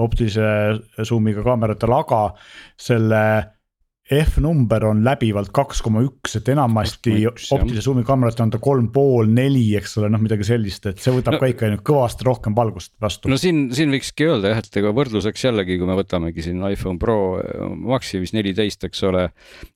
[0.00, 0.46] optilise
[1.04, 2.20] zoom'iga kaameratel, aga
[2.80, 3.20] selle
[4.12, 7.44] F-number on läbivalt kaks koma üks, et enamasti 2,1, jah.
[7.56, 11.14] optilise suumi kaamerate on ta kolm pool, neli, eks ole, noh midagi sellist, et see
[11.14, 14.60] võtab No- ka ikka ainult kõvasti rohkem valgust vastu no siin, siin võikski öelda jah,
[14.60, 17.64] et ega võrdluseks jällegi, kui me võtamegi siin iPhone Pro eh,
[17.94, 19.30] Maxi vist neliteist, eks ole.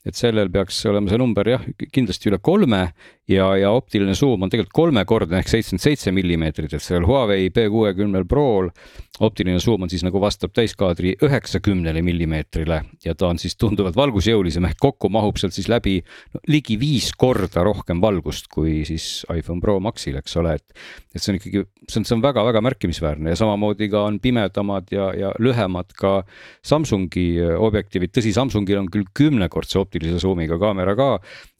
[0.04, 2.90] et sellel peaks olema see number jah, kindlasti üle kolme
[3.28, 7.68] ja, ja optiline suum on tegelikult kolmekordne ehk seitsekümmend seitse millimeetrit, et sellel Huawei P
[7.72, 8.70] kuuekümnel Prol.
[9.18, 14.68] optiline suum on siis nagu vastab täiskaadri üheksakümnele millimeetrile ja ta on siis tunduvalt valgusjõulisem
[14.68, 15.96] ehk kokku mahub sealt siis läbi
[16.34, 20.78] no, ligi viis korda rohkem valgust kui siis iPhone Pro Maxil, eks ole, et.
[21.14, 24.94] et see on ikkagi, see on, see on väga-väga märkimisväärne ja samamoodi ka on pimedamad
[24.94, 26.22] ja, ja lühemad ka
[26.62, 31.10] Samsungi objektiivid, tõsi, Samsungil on küll kümnekordse optilise suumiga kaamera ka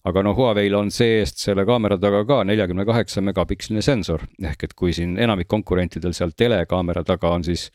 [0.06, 4.24] aga no Huawei'l on see-eest selle kaamera taga ka neljakümne kaheksa megapiksline sensor.
[4.42, 7.68] Ehk et kui siin enamik konkurentidel seal telekaamera taga on siis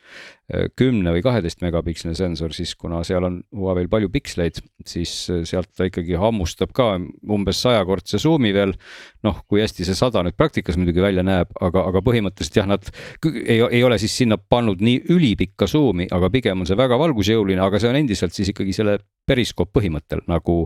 [0.76, 5.70] kümne või kaheteist megapiksline sensor, siis kuna seal on Huawei'l palju piksleid, siis eh, sealt
[5.72, 6.90] ta ikkagi hammustab ka
[7.32, 8.76] umbes sajakordse suumi veel.
[9.24, 12.90] noh, kui hästi see sada nüüd praktikas muidugi välja näeb, aga, aga põhimõtteliselt jah, nad
[13.24, 17.64] ei, ei ole siis sinna pannud nii ülipikka suumi, aga pigem on see väga valgusjõuline,
[17.64, 20.58] aga see on endiselt siis ikkagi selle periskoop põhimõttel nagu,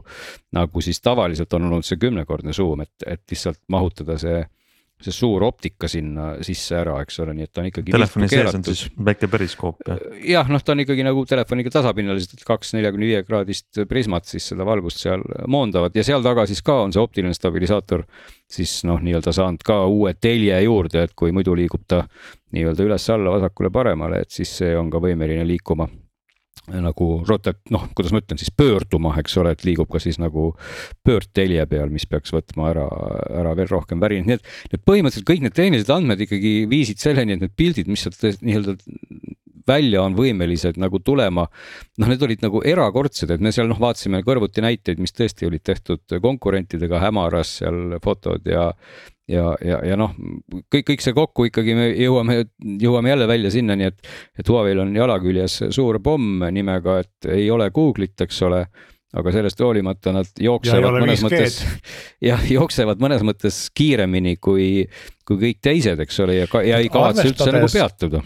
[0.58, 4.42] nagu siis tavaliselt on olnud see kümnekordne suum, et, et lihtsalt mahutada see,
[5.04, 7.94] see suur optika sinna sisse ära, eks ole, nii et ta on ikkagi.
[7.94, 9.98] telefoni sees on siis väike periskoop ja
[10.38, 14.66] jah, noh, ta on ikkagi nagu telefoniga tasapinnalised kaks neljakümne viie kraadist prismat siis seda
[14.66, 18.08] valgust seal moondavad ja seal taga siis ka on see optiline stabilisaator.
[18.50, 22.04] siis noh, nii-öelda saanud ka uue telje juurde, et kui muidu liigub ta
[22.56, 25.90] nii-öelda üles-alla, vasakule-paremale, et siis see on ka võimeline liikuma
[26.68, 30.50] nagu rotat-, noh, kuidas ma ütlen siis pöörduma, eks ole, et liigub ka siis nagu
[31.08, 32.86] pöördtelje peal, mis peaks võtma ära,
[33.42, 34.54] ära veel rohkem värinat, nii et.
[34.76, 38.78] et põhimõtteliselt kõik need tehnilised andmed ikkagi viisid selleni, et need pildid, mis sealt nii-öelda
[39.68, 41.48] välja on võimelised nagu tulema.
[41.98, 45.64] noh, need olid nagu erakordsed, et me seal noh, vaatasime kõrvuti näiteid, mis tõesti olid
[45.68, 48.72] tehtud konkurentidega hämaras seal fotod ja
[49.28, 50.14] ja, ja, ja noh,
[50.74, 52.42] kõik, kõik see kokku ikkagi me jõuame,
[52.82, 57.50] jõuame jälle välja sinnani, et, et Huawei'l on jala küljes suur pomm nimega, et ei
[57.52, 58.66] ole Google'it, eks ole
[59.18, 61.28] aga sellest hoolimata nad jooksevad mõnes 5G-d.
[61.28, 61.60] mõttes,
[62.30, 64.84] jah, jooksevad mõnes mõttes kiiremini kui,
[65.28, 68.24] kui kõik teised, eks ole, ja, ja ei kavatse üldse nagu peatuda.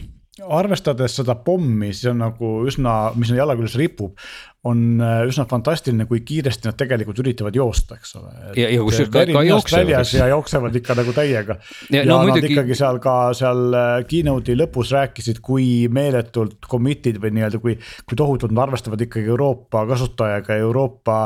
[0.57, 4.17] arvestades seda pommi, see on nagu üsna, mis neil jala küljes ripub,
[4.63, 8.29] on äh, üsna fantastiline, kui kiiresti nad tegelikult üritavad joosta, eks ole.
[8.59, 10.11] Ja- ja kusjuures ka- ka jooksevad, eks.
[10.19, 11.55] ja jooksevad ikka nagu täiega.
[11.89, 16.59] Ja ja, no nad muidugi- ikkagi seal ka seal äh, keynote'i lõpus rääkisid, kui meeletult
[16.69, 17.73] committed või nii-öelda, kui,
[18.05, 21.17] kui tohutult nad arvestavad ikkagi Euroopa kasutajaga, Euroopa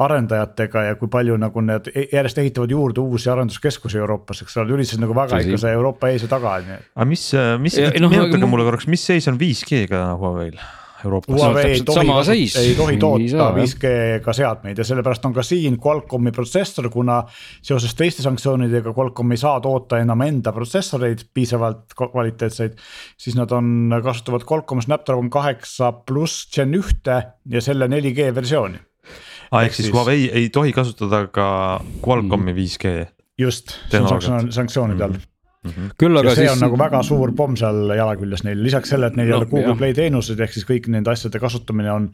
[0.00, 4.74] arendajatega ja kui palju nagu need e- järjest ehitavad juurde uusi arenduskeskusi Euroopas, eks ole,
[4.74, 5.46] üritasid nagu väga Tõsi.
[5.52, 6.80] ikka see Euroopa ees ja taga, on ju.
[6.96, 7.24] aga mis,
[7.62, 10.58] mis Ja,, noh, meenutage ma- mulle korraks, mis seis on 5G-ga Huawei'l
[11.04, 11.34] Euroopas?
[11.36, 12.08] Huawei ei tohi,
[12.60, 13.56] ei tohi toota saa, jah.
[13.56, 17.22] 5G-ga seadmeid ja sellepärast on ka siin Qualcomm'i protsessor, kuna
[17.62, 22.76] seoses teiste sanktsioonidega Qualcomm ei saa toota enam enda protsessoreid piisavalt kvaliteetseid.
[23.18, 28.78] siis nad on, kasutavad Qualcomm Snapdragon kaheksa pluss Gen ühte ja selle 4G versiooni.
[29.50, 33.06] aa, ehk ehk siis Huawei ei tohi kasutada ka Qualcomm'i 5G
[33.38, 34.54] just, see on Tehnoloogiat.
[34.54, 35.20] sanktsioon-
[35.60, 38.44] sanktsioonide all küll ja aga see siis on nagu väga suur pomm seal jala küljes
[38.46, 39.78] neil, lisaks sellele, et neil ei No, ole Google jah.
[39.80, 42.08] Play teenused, ehk siis kõik nende asjade kasutamine on.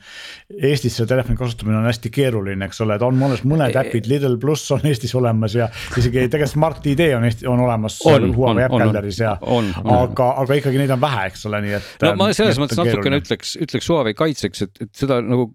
[0.50, 4.36] Eestis selle telefoni kasutamine on hästi keeruline, eks ole, ta on mõnes mõned äpid, Lidl
[4.42, 8.64] pluss on Eestis olemas ja isegi tegelikult Smart ID on Eesti, on olemas On, Huawei
[8.64, 9.36] on, äpp on, galleris ja.
[9.38, 11.94] aga, aga ikkagi neid on vähe, eks ole, nii et.
[12.06, 15.50] no ma selles et mõttes natukene ütleks, ütleks Huawei kaitseks, et, et seda nagu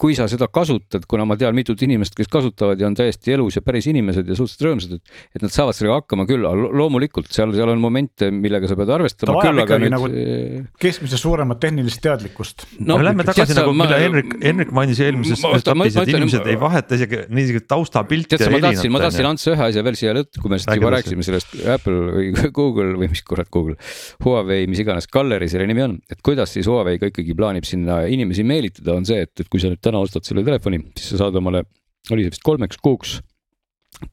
[0.00, 3.58] kui sa seda kasutad, kuna ma tean mitut inimest, kes kasutavad ja on täiesti elus
[3.58, 6.46] ja päris inimesed ja suhteliselt rõõmsad, et, et nad saavad sellega hakkama küll,
[6.80, 9.94] loomulikult seal, seal on momente, millega sa pead Ta arvestama vajab küll, aga ikkagi nüüd
[9.94, 12.64] nagu- keskmisest suuremat tehnilist teadlikkust.
[12.80, 16.06] no lähme tagasi tead nagu, ma- mida Henrik, Henrik mainis eelmises ma- ma- etapis, ma
[16.06, 19.66] et inimesed ei vaheta isegi niisugust taustapilti tead sa, ma tahtsin, ma tahtsin anda ühe
[19.68, 23.22] asja veel siia lõttu, kui me Räägi juba rääkisime sellest Apple või Google või mis
[23.26, 23.76] kurat Google,
[24.24, 28.02] Huawei, mis iganes, Gallery selle nimi on, et kuidas siis Huawei ka ikkagi plaanib sinna
[28.08, 31.24] inimesi meelitada, on see, et, et kui sa nüüd täna ostad selle telefoni, siis sa
[31.26, 31.66] saad omale,
[32.14, 33.18] oli see vist kolmeks kuuks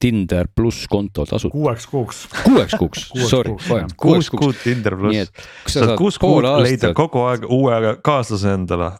[0.00, 2.24] Tinder pluss konto tasuta, kuueks kuuks.
[2.44, 5.30] kuueks kuuks sorry jah., kuus kuud Tinder pluss,
[5.64, 8.90] sa saad kuus kuud leida kogu aeg uue kaaslase endale.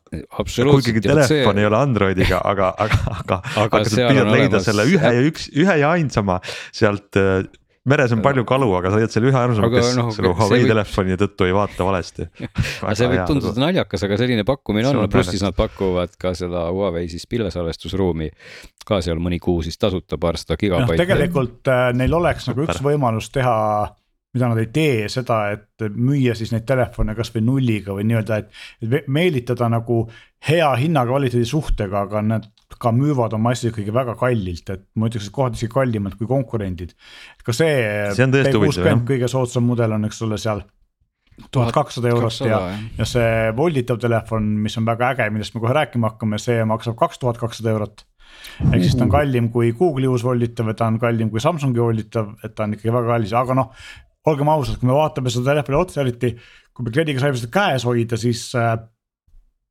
[0.56, 5.26] kuigi telefon ei ole Androidiga, aga, aga, aga, aga püüad on leida selle ühe ja
[5.28, 7.42] üks, ühe ja ainsama sealt äh,
[7.90, 10.38] meres on palju kalu, aga sa leiad selle ühe ainsama, Aga kes noh, selle see
[10.38, 12.26] Huawei võib- telefoni tõttu ei vaata valesti.
[12.84, 16.16] aga see võib tunduda naljakas, aga selline pakkumine See on on, pluss siis nad pakuvad
[16.20, 18.30] ka seda Huawei siis pilvesalvestusruumi
[18.88, 21.00] ka seal mõni kuu siis tasuta paarsada noh, gigabaiti.
[21.02, 23.56] tegelikult äh, neil oleks nagu üks võimalus teha
[24.36, 28.50] mida nad ei tee, seda, et müüa siis neid telefone kasvõi nulliga või nii-öelda, et
[28.84, 30.02] et me- meelitada nagu
[30.48, 32.44] hea hinnakvaliteedi suhtega, aga nad
[32.76, 36.28] ka müüvad oma asju ikkagi väga kallilt, et ma ütleks, et kohati isegi kallimad kui
[36.28, 36.92] konkurendid.
[37.44, 37.78] ka see,
[38.16, 40.60] see P60 kõige soodsam mudel on, eks ole, seal
[41.54, 42.58] tuhat kakssada eurot ja,
[42.98, 46.98] ja see volditav telefon, mis on väga äge, millest me kohe rääkima hakkame, see maksab
[46.98, 48.04] kaks tuhat kakssada eurot.
[48.72, 51.80] ehk siis ta on kallim kui Google'i uus volditav ja ta on kallim kui Samsungi
[51.80, 53.72] volditav, et ta on ikkagi väga kallis, aga noh.
[54.28, 56.34] olgem ausad, kui me vaatame seda telefoni otsa, eriti
[56.74, 58.76] kui me kliendiga saime seda käes hoida, siis äh,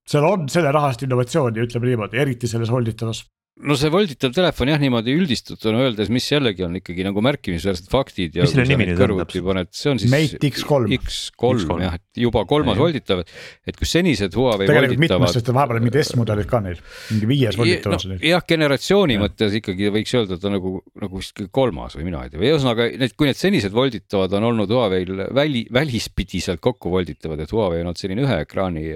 [0.08, 3.26] seal on selle raha eest innovatsiooni, ütleme niimoodi, eriti selles volditavas
[3.66, 8.36] no see volditav telefon jah, niimoodi üldistatuna öeldes, mis jällegi on ikkagi nagu märkimisväärsed faktid.
[8.38, 9.72] mis selle nimi nüüd on täpselt?
[9.78, 10.12] see on siis.
[10.14, 11.00] Mate X3.
[11.00, 13.24] X3 jah, et juba kolmas volditav,
[13.68, 17.58] et kus senised Huawei tegelikult mitmes, sest vahepeal on mingid S-mudelid ka neil, mingi viies
[17.58, 18.30] volditav on no, neil.
[18.30, 19.24] jah, generatsiooni ja.
[19.26, 22.54] mõttes ikkagi võiks öelda, et ta nagu, nagu vist kolmas või mina ei tea, või
[22.54, 27.82] ühesõnaga need, kui need senised volditavad on olnud Huawei'l väli, välispidiselt kokku volditavad, et Huawei
[27.82, 28.90] on olnud selline ühe ekraani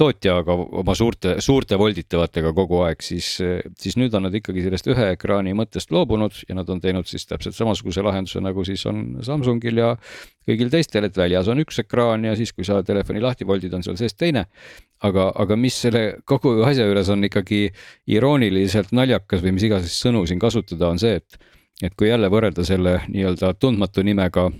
[0.00, 3.28] tootja, aga oma suurte, suurte volditavatega kogu aeg, siis,
[3.80, 7.26] siis nüüd on nad ikkagi sellest ühe ekraani mõttest loobunud ja nad on teinud siis
[7.28, 9.90] täpselt samasuguse lahenduse, nagu siis on Samsungil ja
[10.48, 13.84] kõigil teistel, et väljas on üks ekraan ja siis, kui sa telefoni lahti voldid, on
[13.86, 14.46] seal sees teine.
[15.04, 17.62] aga, aga mis selle kogu asja juures on ikkagi
[18.12, 22.64] irooniliselt naljakas või mis iganes sõnu siin kasutada, on see, et, et kui jälle võrrelda
[22.68, 24.50] selle nii-öelda tundmatu nimega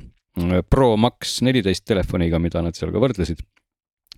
[0.70, 3.42] Pro Max neliteist telefoniga, mida nad seal ka võrdlesid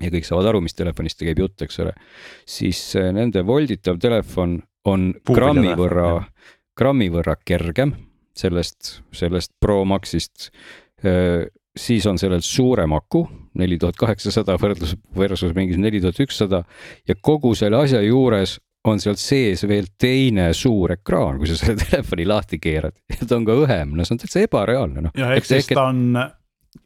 [0.02, 1.94] ja kõik saavad aru, mis telefonist käib jutt, eks ole,
[2.48, 6.08] siis äh, nende volditav telefon on Puubil grammi võrra,
[6.78, 7.94] grammi võrra kergem
[8.36, 10.50] sellest, sellest Pro Maxist.
[11.04, 11.46] Äh,
[11.78, 13.24] siis on sellel suurem aku,
[13.60, 16.62] neli tuhat kaheksasada võrdlus versus mingi neli tuhat ükssada
[17.08, 21.78] ja kogu selle asja juures on seal sees veel teine suur ekraan, kui sa selle
[21.86, 25.16] telefoni lahti keerad ja ta on ka õhem, no see on täitsa ebareaalne noh.
[25.16, 26.16] ja ehk siis ta on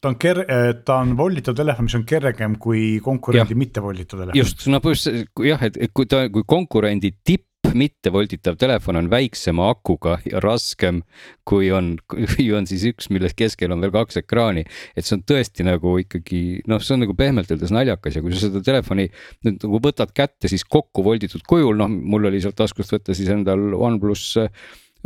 [0.00, 4.38] ta on ker-, eh, ta on volditav telefon, mis on kergem kui konkurendi mittevolditav telefon.
[4.40, 5.10] just, no just
[5.46, 7.44] jah, et kui ta, kui konkurendi tipp
[7.74, 11.00] mittevolditav telefon on väiksema akuga ja raskem,
[11.48, 14.64] kui on, kui on siis üks, milles keskel on veel kaks ekraani.
[14.96, 18.34] et see on tõesti nagu ikkagi noh, see on nagu pehmelt öeldes naljakas ja kui
[18.34, 19.08] sa seda telefoni
[19.46, 23.30] nüüd nagu võtad kätte, siis kokku volditud kujul, noh, mul oli sealt taskust võtta siis
[23.32, 24.28] endal OnePlus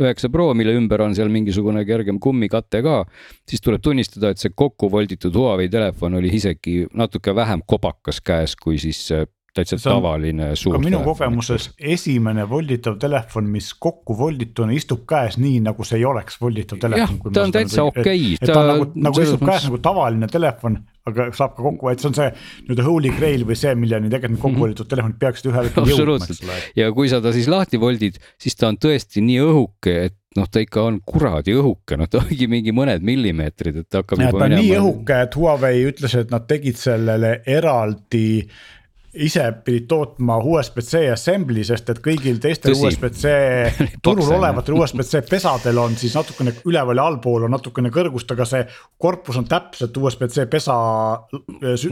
[0.01, 3.01] üheksa Pro, mille ümber on seal mingisugune kergem kummikate ka,
[3.49, 8.55] siis tuleb tunnistada, et see kokku volditud Huawei telefon oli isegi natuke vähem kobakas käes
[8.59, 9.05] kui siis
[9.55, 10.77] täitsa on, tavaline suur.
[10.79, 16.39] minu kogemuses esimene volditav telefon, mis kokku voldituna istub käes nii, nagu see ei oleks
[16.41, 17.19] volditav telefon.
[17.19, 18.39] jah, ta on täitsa okei okay..
[18.39, 22.11] ta, ta nagu, nagu istub käes nagu tavaline telefon, aga saab ka kokku, et see
[22.11, 25.91] on see nii-öelda holy grail või see, milleni tegelikult kokku volditud telefonid peaksid ühel hetkel
[25.91, 30.17] jõudma, ja kui sa ta siis lahti voldid, siis ta on tõesti nii õhuke, et
[30.39, 34.21] noh, ta ikka on kuradi õhuke, noh ta ongi mingi mõned millimeetrid, et hakkab.
[34.31, 38.45] ta on nii õhuke, et Huawei ütles, et nad tegid sellele eraldi
[39.13, 43.33] ise pidid tootma USB-C assembly, sest et kõigil teistel USB-C
[44.05, 48.63] turul olevatel USB-C pesadel on siis natukene üleval ja allpool on natukene kõrgust, aga see
[49.01, 50.75] korpus on täpselt USB-C pesa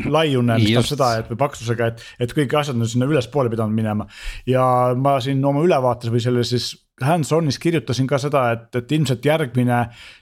[0.07, 3.75] laiune, mis tähendab seda, et või paksusega, et, et kõik asjad on sinna ülespoole pidanud
[3.75, 4.07] minema.
[4.47, 4.63] ja
[4.95, 6.71] ma siin oma ülevaates või selle siis
[7.05, 9.79] hands-on'is kirjutasin ka seda, et, et ilmselt järgmine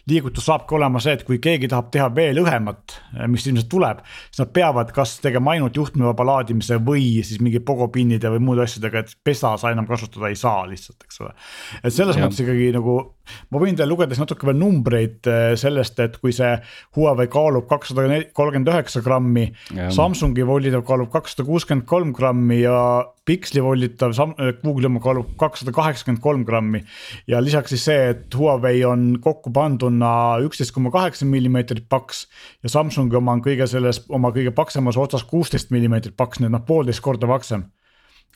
[0.09, 2.97] liigutus saabki olema see, et kui keegi tahab teha veel õhemat,
[3.31, 4.03] mis ilmselt tuleb.
[4.29, 9.03] siis nad peavad kas tegema ainult juhtmevaba laadimise või siis mingi pogopinnide või muude asjadega,
[9.03, 11.33] et pesa sa enam kasutada ei saa lihtsalt, eks ole.
[11.83, 12.25] et selles ja.
[12.25, 12.99] mõttes ikkagi nagu,
[13.51, 16.53] ma võin teile lugeda siis natuke veel numbreid eh, sellest, et kui see
[16.97, 19.49] Huawei kaalub kakssada kolmkümmend üheksa grammi.
[19.93, 22.79] Samsungi volditav kaalub kakssada kuuskümmend kolm grammi ja
[23.27, 26.83] Pixli volditav eh, Google'i oma kaalub kakssada kaheksakümmend kolm grammi.
[27.27, 29.51] ja lisaks siis see, et Huawei on kokku
[29.87, 32.27] tervikuna üksteist koma kaheksa millimeetrit paks.
[32.63, 36.51] ja Samsungi oma on kõige selles, oma kõige paksemas otsas kuusteist millimeetrit paks, nii et
[36.51, 37.71] noh, poolteist korda paksem.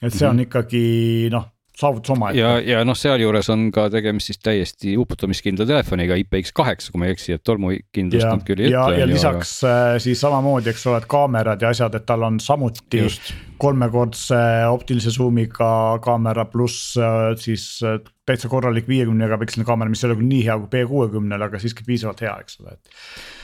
[0.02, 0.48] et see on mm -hmm.
[0.48, 2.40] ikkagi noh saavutus omaette.
[2.40, 7.16] ja, ja noh, sealjuures on ka tegemist siis täiesti uputamiskindla telefoniga IPX8, kui ma ei
[7.16, 8.98] eksi, et tolmukindlust nad küll ei ütle.
[8.98, 9.96] ja, ja lisaks aga...
[9.96, 13.34] Äh, siis samamoodi, eks ole, et kaamerad ja asjad, et tal on samuti Just.
[13.62, 15.72] kolmekordse optilise zoom'iga
[16.04, 20.46] kaamera pluss äh, siis äh, täitsa korralik viiekümne megapiksline kaamera, mis ei ole küll nii
[20.48, 22.96] hea kui P60-l, aga siiski piisavalt hea, eks ole, et.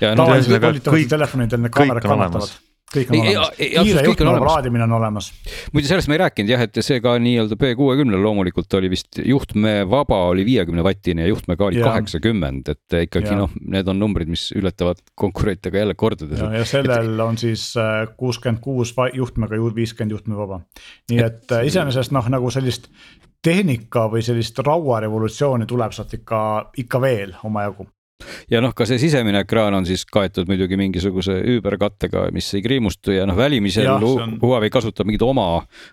[0.06, 2.58] tavaliselt volitavatel telefonidel need kaamerad kannatavad
[2.93, 5.30] kõik on ei, olemas, kiire juhtmeva laadimine on olemas.
[5.73, 10.21] muide, sellest ma ei rääkinud jah, et see ka nii-öelda P60-l loomulikult oli vist juhtmevaba
[10.32, 15.02] oli viiekümne vatine ja juhtmega oli kaheksakümmend, et ikkagi noh, need on numbrid, mis ületavad
[15.15, 16.40] konkurente ka jälle kordades.
[16.40, 17.25] ja, sellel et...
[17.27, 20.62] on siis äh, kuuskümmend kuus juhtmega, viiskümmend juhtmevaba.
[21.12, 22.88] nii et, et äh, iseenesest noh, nagu sellist
[23.44, 26.40] tehnika või sellist rauarevolutsiooni tuleb sealt ikka,
[26.83, 27.88] ikka veel omajagu
[28.52, 33.15] ja noh, ka see sisemine ekraan on siis kaetud muidugi mingisuguse üüberkattega, mis ei kriimustu
[33.15, 34.38] ja noh, välimisel on...
[34.42, 35.50] Huawei kasutab mingit oma,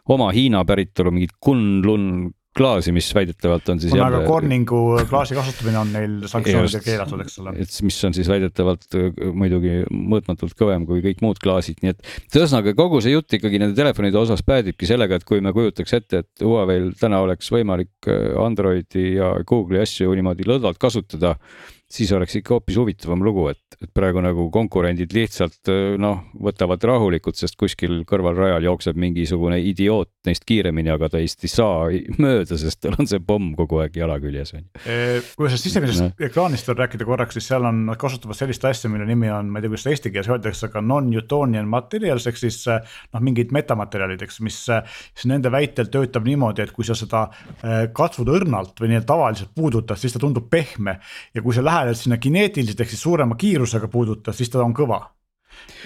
[0.08, 4.20] oma Hiina päritolu mingit Kunlun klaasi, mis väidetavalt on siis kuna jälle...
[4.22, 7.54] ka Corningu klaasi kasutamine on neil sanktsioonidega keelatud, eks ole.
[7.64, 12.38] et mis on siis väidetavalt äh, muidugi mõõtmatult kõvem kui kõik muud klaasid, nii et
[12.38, 16.22] ühesõnaga kogu see jutt ikkagi nende telefonide osas päädibki sellega, et kui me kujutaks ette,
[16.22, 21.34] et Huawei'l täna oleks võimalik äh, Androidi ja Google'i asju niimoodi lõdvalt kasutada
[21.94, 25.70] siis oleks ikka hoopis huvitavam lugu, et, et praegu nagu konkurendid lihtsalt
[26.02, 31.88] noh, võtavad rahulikult, sest kuskil kõrvalrajal jookseb mingisugune idioot neist kiiremini, aga ta ei saa
[32.22, 34.84] mööda, sest tal on see pomm kogu aeg jala küljes on ju.
[35.38, 36.10] kui sellest sisemisest no.
[36.28, 39.60] ekraanist veel rääkida korraks, siis seal on, nad kasutavad sellist asja, mille nimi on, ma
[39.60, 44.24] ei tea, kuidas seda eesti keeles öeldakse, aga non-Newtonian materials ehk siis noh, mingid metamaterjalid,
[44.26, 47.26] eks, mis siis nende väitel töötab niimoodi, et kui sa seda
[47.94, 50.98] katsud õrnalt või nii-öelda tavaliselt puudutad, siis ta tundub pehme
[51.34, 55.02] ja kui sa lähed sinna kineetiliselt ehk siis suurema kiirusega puudutad, siis ta on kõva.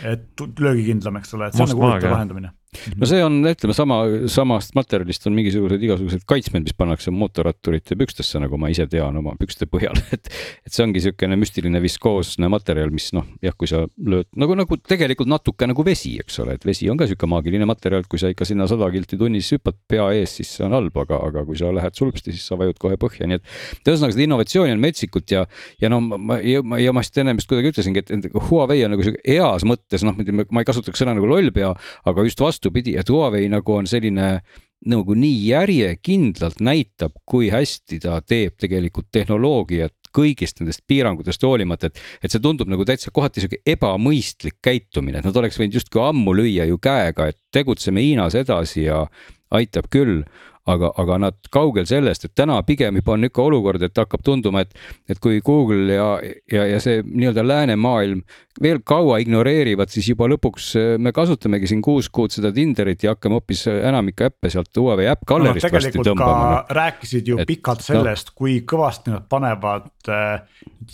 [0.03, 2.53] et löögikindlam, eks ole, et see on nagu huvitav lahendamine
[3.01, 3.99] no see on, ütleme sama,
[4.31, 9.35] samast materjalist on mingisugused igasugused kaitsmed, mis pannakse mootorratturite pükstesse, nagu ma ise tean oma
[9.41, 10.29] pükste põhjal, et.
[10.67, 14.79] et see ongi niisugune müstiline viskoosne materjal, mis noh, jah, kui sa lööd nagu, nagu
[14.91, 18.21] tegelikult natuke nagu vesi, eks ole, et vesi on ka sihuke maagiline materjal, et kui
[18.21, 21.45] sa ikka sinna sada kilti tunnis hüppad pea ees, siis see on halb, aga, aga
[21.49, 23.57] kui sa lähed sulbsti, siis sa vajud kohe põhja, nii et.
[23.87, 25.47] ühesõnaga seda innovatsiooni on metsikut ja,
[25.81, 28.93] ja no ma, ma, ja, ja ma vist enne vist kuidagi ütlesingi, et Huawei on
[28.95, 30.19] nagu sihuke heas mõttes noh,
[30.53, 31.73] ma ei kasutaks sõna nagu lollpea,
[32.09, 34.41] aga just vastu vastupidi, et Huawei nagu on selline
[34.87, 41.99] nagu nii järjekindlalt näitab, kui hästi ta teeb tegelikult tehnoloogiat kõigist nendest piirangutest hoolimata, et,
[42.23, 46.35] et see tundub nagu täitsa kohati sihuke ebamõistlik käitumine, et nad oleks võinud justkui ammu
[46.39, 49.05] lüüa ju käega, et tegutseme Hiinas edasi ja
[49.51, 50.23] aitab küll
[50.69, 54.65] aga, aga nad kaugel sellest, et täna pigem juba on niisugune olukord, et hakkab tunduma,
[54.65, 54.75] et,
[55.09, 56.11] et kui Google ja,
[56.53, 58.23] ja, ja see nii-öelda läänemaailm
[58.63, 63.15] veel kaua ignoreerivad, siis juba lõpuks äh, me kasutamegi siin kuus kuud seda Tinderit ja
[63.15, 66.63] hakkame hoopis enamikku äppe sealt Huawei äpp gallerist no, varsti tõmbama.
[66.81, 70.41] rääkisid ju et, pikalt sellest no,, kui kõvasti nad panevad äh,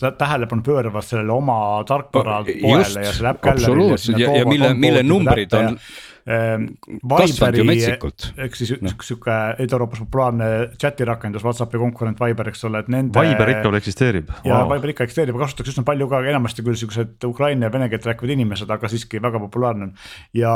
[0.04, 1.58] tähelepanu pööravad sellele oma
[1.88, 4.02] tarkvara poolele ja selle äpp gallerile.
[4.18, 7.64] ja, ja mille, mille numbrid on Ehm, Viberi,
[8.40, 8.92] ehk siis no.
[9.04, 10.46] sihuke Ida-Euroopas populaarne
[10.80, 13.12] chati rakendus, Whatsappi konkurent Viber, eks ole, et nende.
[13.12, 14.46] Viber ikka veel eksisteerib wow..
[14.48, 18.08] ja Viber ikka eksisteerib, kasutatakse üsna palju ka, enamasti küll siuksed ukraina ja vene keelt
[18.08, 19.92] rääkivad inimesed, aga siiski väga populaarne on.
[20.40, 20.54] ja,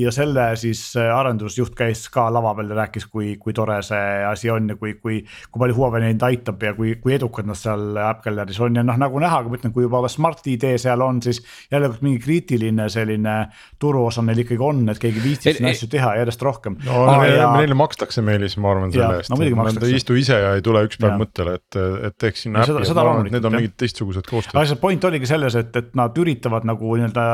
[0.00, 4.24] ja selle siis äh, arendusjuht käis ka lava peal ja rääkis, kui, kui tore see
[4.30, 7.60] asi on ja kui, kui, kui palju Huawei neid aitab ja kui, kui edukad nad
[7.60, 10.70] seal App Gallery's on ja noh, nagu näha, kui ma ütlen, kui juba Smart ID
[10.80, 13.36] seal on, siis jälle mingi kriitiline selline
[13.82, 16.76] turuosa neil ikkagi on, et keegi viitsib siin asju teha järjest rohkem.
[16.86, 17.48] no ah, neile, ja...
[17.58, 19.32] neile makstakse Meelis, ma arvan selle eest.
[19.32, 19.40] No,.
[19.62, 22.78] Nad ei istu ise ja ei tule üks päev mõttele, et, et teeks sinna äpi,
[22.84, 24.56] et ma arvan, et need on mingid teistsugused koostööd.
[24.56, 27.26] aga see point oligi selles, et, et nad üritavad nagu nii-öelda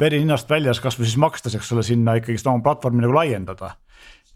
[0.00, 3.76] veri ninnast väljas kasvõi siis makstes, eks ole, sinna ikkagist oma platvormi nagu laiendada.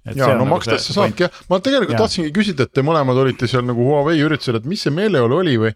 [0.08, 2.04] Ja no nagu makstes sa saadki jah, ma tegelikult ja.
[2.04, 5.58] tahtsingi küsida, et te mõlemad olite seal nagu Huawei üritusel, et mis see meeleolu oli
[5.60, 5.72] või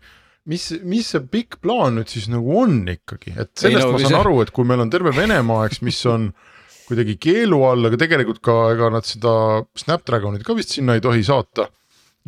[0.49, 4.01] mis, mis see pikk plaan nüüd siis nagu on ikkagi, et sellest ei, no, ma
[4.01, 4.23] saan see...
[4.23, 6.31] aru, et kui meil on terve Venemaa, eks, mis on
[6.93, 9.35] kuidagi keelu all, aga tegelikult ka ega nad seda
[9.79, 11.71] Snapdragonit ka vist sinna ei tohi saata.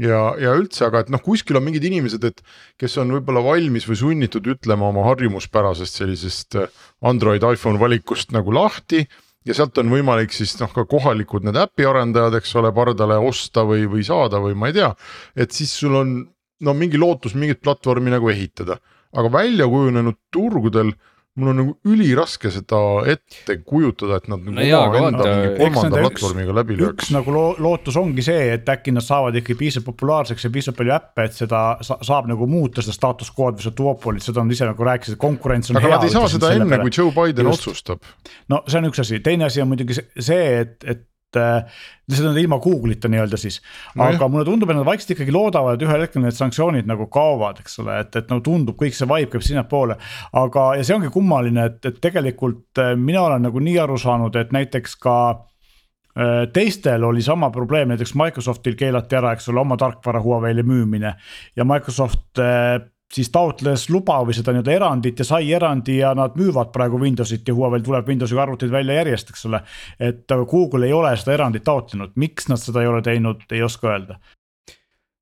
[0.01, 2.41] ja, ja üldse, aga et noh, kuskil on mingid inimesed, et
[2.81, 8.51] kes on võib-olla valmis või sunnitud ütlema oma harjumuspärasest sellisest äh, Android, iPhone valikust nagu
[8.57, 9.05] lahti
[9.47, 13.63] ja sealt on võimalik siis noh, ka kohalikud need äpi arendajad, eks ole, pardale osta
[13.69, 14.91] või, või saada või ma ei tea.
[15.37, 16.17] et siis sul on
[16.65, 18.79] no mingi lootus mingit platvormi nagu ehitada,
[19.15, 20.95] aga välja kujunenud turgudel
[21.35, 22.79] mul on nagu üliraske seda
[23.11, 27.09] ette kujutada, et nad nagu no jaa, enda mingi kolmanda platvormiga läbi lööks.
[27.09, 30.79] üks nagu lo lootus ongi see, et äkki nad saavad ikkagi piisavalt populaarseks ja piisavalt
[30.79, 34.45] palju äppe, et seda sa saab nagu muuta seda status quo'd või seda duopolit, seda
[34.45, 35.97] nad ise nagu rääkisid, konkurents on aga hea.
[35.97, 37.67] aga nad ei saa seda enne, kui Joe Biden Just.
[37.67, 38.07] otsustab.
[38.55, 41.03] no see on üks asi, teine asi on muidugi see, et, et
[41.41, 43.61] et seda ilma Google'ita nii-öelda siis.
[43.97, 47.09] aga no, mulle tundub, et nad vaikselt ikkagi loodavad, et ühel hetkel need sanktsioonid nagu
[47.13, 49.97] kaovad, eks ole, et, et nagu tundub, kõik see vibe käib sinnapoole.
[50.45, 54.37] aga, ja see ongi kummaline, et, et tegelikult äh, mina olen nagu nii aru saanud,
[54.37, 59.81] et näiteks ka äh, teistel oli sama probleem, näiteks Microsoftil keelati ära, eks ole, oma
[59.81, 61.17] tarkvara Huawei'le müümine
[61.57, 62.83] ja Microsoft äh,
[63.13, 67.49] siis taotles luba või seda nii-öelda erandit ja sai erandi ja nad müüvad praegu Windowsit
[67.49, 69.61] ja Huawei'l tuleb Windowsiga arvuteid välja järjest, eks ole.
[70.01, 73.93] et Google ei ole seda erandit taotlenud, miks nad seda ei ole teinud, ei oska
[73.93, 74.19] öelda.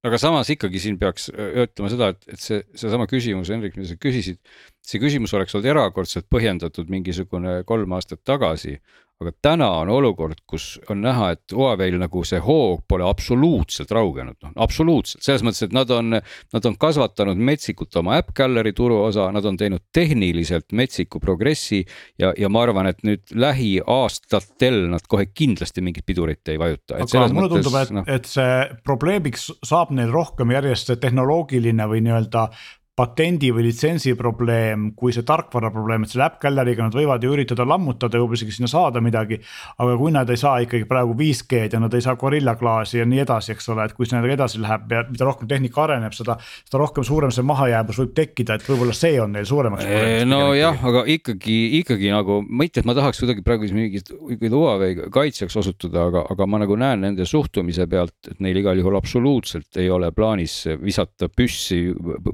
[0.02, 3.98] aga samas ikkagi siin peaks ütlema seda, et, et see, seesama küsimus, Henrik, mida sa
[4.00, 4.40] küsisid,
[4.82, 8.78] see küsimus oleks olnud erakordselt põhjendatud mingisugune kolm aastat tagasi
[9.22, 14.38] aga täna on olukord, kus on näha, et Huawei'l nagu see hoog pole absoluutselt raugenud,
[14.42, 19.28] noh absoluutselt selles mõttes, et nad on, nad on kasvatanud metsikult oma äpp gallery turuosa,
[19.34, 21.82] nad on teinud tehniliselt metsiku progressi
[22.20, 26.98] ja, ja ma arvan, et nüüd lähiaastatel nad kohe kindlasti mingit pidurit ei vajuta.
[26.98, 31.88] aga mulle mõttes, tundub, et no., et see probleemiks saab neil rohkem järjest see tehnoloogiline
[31.90, 32.48] või nii-öelda
[32.92, 37.30] patendi või litsentsi probleem, kui see tarkvara probleem, et selle äpp gallery'ga nad võivad ju
[37.32, 39.38] üritada lammutada ja võib isegi sinna saada midagi.
[39.78, 43.06] aga kui nad ei saa ikkagi praegu 5G-d ja nad ei saa Gorilla Glassi ja
[43.08, 46.12] nii edasi, eks ole, et kui see nendega edasi läheb ja mida rohkem tehnika areneb,
[46.12, 46.36] seda.
[46.68, 50.28] seda rohkem suurem see mahajäämus võib tekkida, et võib-olla see on neil suuremaks probleemiks.
[50.28, 54.12] nojah, aga ikkagi, ikkagi nagu mitte, et ma tahaks kuidagi praegu mingit
[54.52, 59.00] Huawei kaitsjaks osutuda, aga, aga ma nagu näen nende suhtumise pealt, et neil igal juhul
[59.00, 61.80] absoluutselt ei ole plaanis visata püssi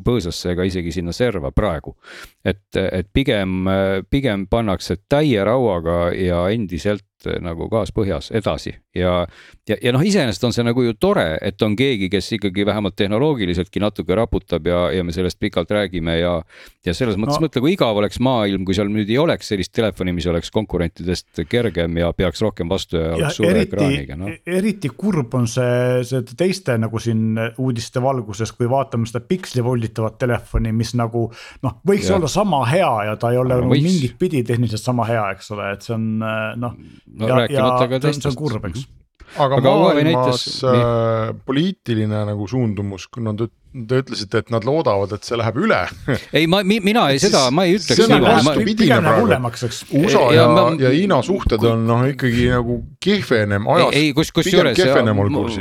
[0.03, 1.95] põõsasse ega isegi sinna serva praegu.
[2.45, 3.69] et, et pigem,
[4.11, 7.08] pigem pannakse täie rauaga ja endiselt
[7.43, 9.27] nagu gaas põhjas edasi ja,
[9.69, 12.97] ja, ja noh, iseenesest on see nagu ju tore, et on keegi, kes ikkagi vähemalt
[12.99, 16.35] tehnoloogiliseltki natuke raputab ja, ja me sellest pikalt räägime ja.
[16.87, 17.47] ja selles mõttes no.
[17.47, 21.43] mõtle, kui igav oleks maailm, kui seal nüüd ei oleks sellist telefoni, mis oleks konkurentidest
[21.51, 24.33] kergem ja peaks rohkem vastu ja, ja oleks suure eriti, ekraaniga no..
[24.59, 30.19] eriti kurb on see, see teiste nagu siin uudiste valguses, kui vaatame seda piksli volditavat
[30.23, 31.27] telefoni, mis nagu
[31.65, 32.17] noh, võiks ja.
[32.19, 35.53] olla sama hea ja ta ei ole no, nagu mingit pidi tehniliselt sama hea, eks
[35.55, 36.09] ole, et see on
[36.59, 36.79] noh
[37.15, 38.23] no ja, rääkimata ka teistest.
[38.27, 38.87] see on kurb, eks
[39.37, 45.27] aga, aga maailmas äh, poliitiline nagu suundumus, kuna te Te ütlesite, et nad loodavad, et
[45.29, 45.79] see läheb üle
[46.39, 48.65] ei, ma, mina ei, seda ma ei ütleks niimoodi.
[48.65, 49.81] pigem läheb hullemaks, eks.
[49.93, 53.91] USA ja, ja, ja Hiina suhted on noh, ikkagi nagu kehvenem ajas.
[53.99, 54.81] ei, kus, kusjuures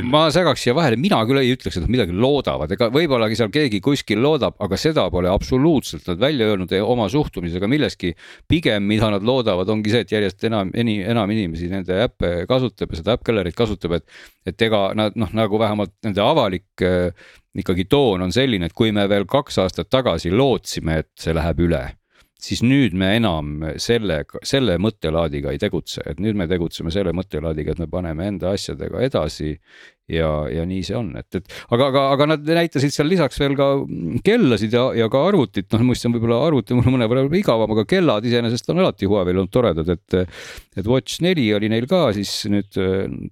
[0.08, 3.52] ma segaks siia vahele, mina küll ei ütleks, et nad midagi loodavad, ega võib-olla seal
[3.52, 8.14] keegi kuskil loodab, aga seda pole absoluutselt nad välja öelnud oma suhtumisega milleski.
[8.48, 13.02] pigem, mida nad loodavad, ongi see, et järjest enam, enam inimesi nende äppe kasutab ja
[13.02, 14.08] seda äpp gallery't kasutab, et,
[14.48, 16.88] et ega nad noh, nagu vähemalt nende avalik
[17.58, 21.62] ikkagi toon on selline, et kui me veel kaks aastat tagasi lootsime, et see läheb
[21.66, 21.82] üle,
[22.38, 27.74] siis nüüd me enam selle, selle mõttelaadiga ei tegutse, et nüüd me tegutseme selle mõttelaadiga,
[27.74, 29.56] et me paneme enda asjadega edasi
[30.08, 33.56] ja, ja nii see on, et, et aga, aga, aga nad näitasid seal lisaks veel
[33.58, 33.68] ka
[34.24, 38.26] kellasid ja, ja ka arvutit, noh muidugi on võib-olla arvuti mulle mõnevõrra igavam, aga kellad
[38.28, 40.20] iseenesest on alati Huawei'l olnud toredad, et.
[40.78, 42.76] et Watch neli oli neil ka, siis nüüd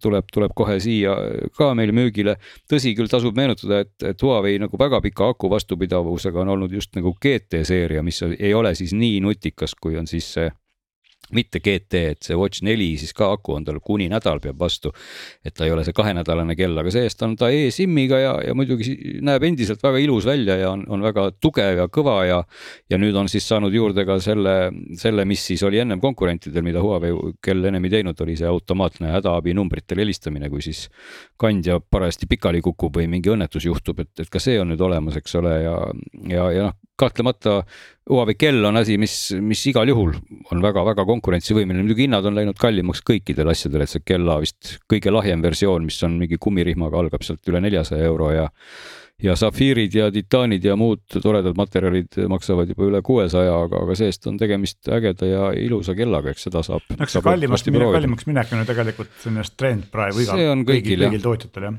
[0.03, 1.15] tuleb, tuleb kohe siia
[1.57, 2.37] ka meil müügile.
[2.69, 6.93] tõsi küll, tasub meenutada, et, et Huawei nagu väga pika aku vastupidavusega on olnud just
[6.99, 10.51] nagu GT seeria, mis ei ole siis nii nutikas, kui on siis see
[11.35, 14.93] mitte GT, et see Watch neli siis ka aku on tal kuni nädal peab vastu.
[15.45, 19.21] et ta ei ole see kahenädalane kell, aga see-eest on ta e-SIM-iga ja, ja muidugi
[19.25, 22.43] näeb endiselt väga ilus välja ja on, on väga tugev ja kõva ja.
[22.91, 24.57] ja nüüd on siis saanud juurde ka selle,
[24.99, 29.13] selle, mis siis oli ennem konkurentidel, mida Huawei kell ennem ei teinud, oli see automaatne
[29.15, 30.87] hädaabinumbritel helistamine, kui siis
[31.41, 35.19] kandja parajasti pikali kukub või mingi õnnetus juhtub, et, et ka see on nüüd olemas,
[35.19, 35.77] eks ole, ja,
[36.31, 37.63] ja, ja noh, kahtlemata
[38.11, 40.13] Huawei kell on asi, mis, mis igal juhul
[40.55, 45.11] on väga-väga konkurentsivõimeline, muidugi hinnad on läinud kallimaks kõikidel asjadel, et see kella vist kõige
[45.11, 48.47] lahjem versioon, mis on mingi kummirihmaga, algab sealt üle neljasaja euro ja
[49.23, 54.29] ja safiirid ja titaanid ja muud toredad materjalid maksavad juba üle kuuesaja, aga, aga see-eest
[54.29, 56.85] on tegemist ägeda ja ilusa kellaga, eks seda saab.
[56.99, 61.71] eks see kallimaks, kallimaks minek on ju tegelikult selline trend praegu igal, kõigil, kõigil tootjatel
[61.71, 61.79] jah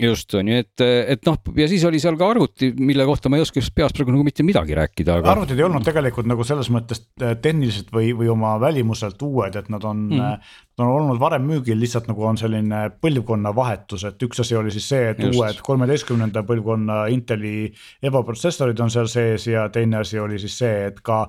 [0.00, 0.84] just on ju, et,
[1.14, 4.14] et noh, ja siis oli seal ka arvuti, mille kohta ma ei oska peast praegu
[4.14, 5.32] nagu mitte midagi rääkida, aga.
[5.34, 9.84] arvutid ei olnud tegelikult nagu selles mõttes tehniliselt või, või oma välimuselt uued, et nad
[9.88, 14.42] on mm., nad on olnud varem müügil, lihtsalt nagu on selline põlvkonna vahetus, et üks
[14.44, 15.38] asi oli siis see, et just.
[15.38, 17.70] uued kolmeteistkümnenda põlvkonna Inteli
[18.04, 21.24] Evo protsessorid on seal sees ja teine asi oli siis see, et ka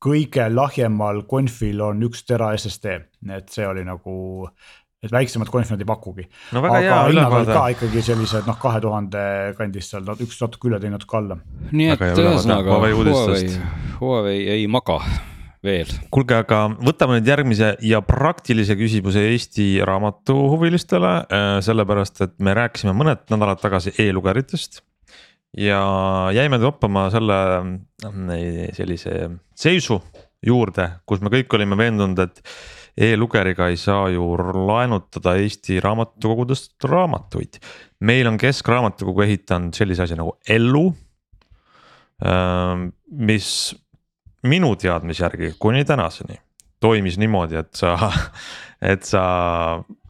[0.00, 3.00] kõige lahjemal konfil on üks tera SSD,
[3.36, 4.14] et see oli nagu
[5.00, 6.60] et väiksemat konfi nad ei pakugi no,.
[6.66, 9.24] aga hinnad olid ka ikkagi sellised noh, kahe tuhande
[9.58, 11.40] kandis seal, üks natuke üle, teine natuke alla.
[11.72, 13.56] nii et ühesõnaga Huawei,
[14.00, 15.00] Huawei ei maga
[15.64, 15.90] veel.
[16.12, 22.94] kuulge, aga võtame nüüd järgmise ja praktilise küsimuse Eesti raamatuhuvilistele, äh, sellepärast et me rääkisime
[22.96, 24.82] mõned nädalad tagasi e-lugeritest.
[25.56, 25.80] ja
[26.36, 27.38] jäime toppama selle
[28.04, 30.00] äh, sellise seisu
[30.44, 32.44] juurde, kus me kõik olime veendunud, et
[32.96, 34.32] e-lugeriga ei saa ju
[34.66, 37.60] laenutada Eesti raamatukogudest raamatuid.
[38.00, 40.94] meil on Keskraamatukogu ehitanud sellise asja nagu Ellu.
[42.20, 43.74] Ähm, mis
[44.42, 46.36] minu teadmise järgi kuni tänaseni
[46.80, 47.94] toimis niimoodi, et sa,
[48.92, 49.22] et sa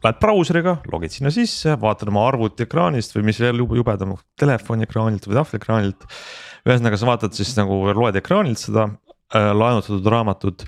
[0.03, 5.27] lähed brauseriga, logid sinna sisse, vaatad oma arvuti ekraanist või mis veel jubedam, telefoni ekraanilt
[5.27, 6.07] või tahvliekraanilt.
[6.67, 10.65] ühesõnaga, sa vaatad siis nagu loed ekraanilt seda äh, laenutatud raamatut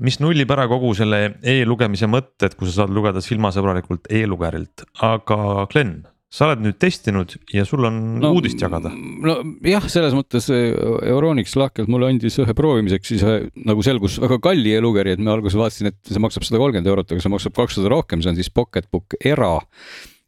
[0.00, 5.66] mis nullib ära kogu selle e-lugemise mõtte, et kui sa saad lugeda silmasõbralikult e-lugerilt, aga
[5.72, 8.92] Glen sa oled nüüd testinud ja sul on no, uudist jagada.
[8.94, 10.76] nojah, selles mõttes eh,
[11.10, 13.24] Euronix lahkelt mulle andis ühe proovimiseks siis
[13.66, 17.10] nagu selgus väga kalli e-lugeri, et ma alguses vaatasin, et see maksab sada kolmkümmend eurot,
[17.10, 19.56] aga see maksab kakssada rohkem, see on siis Pocketbook Era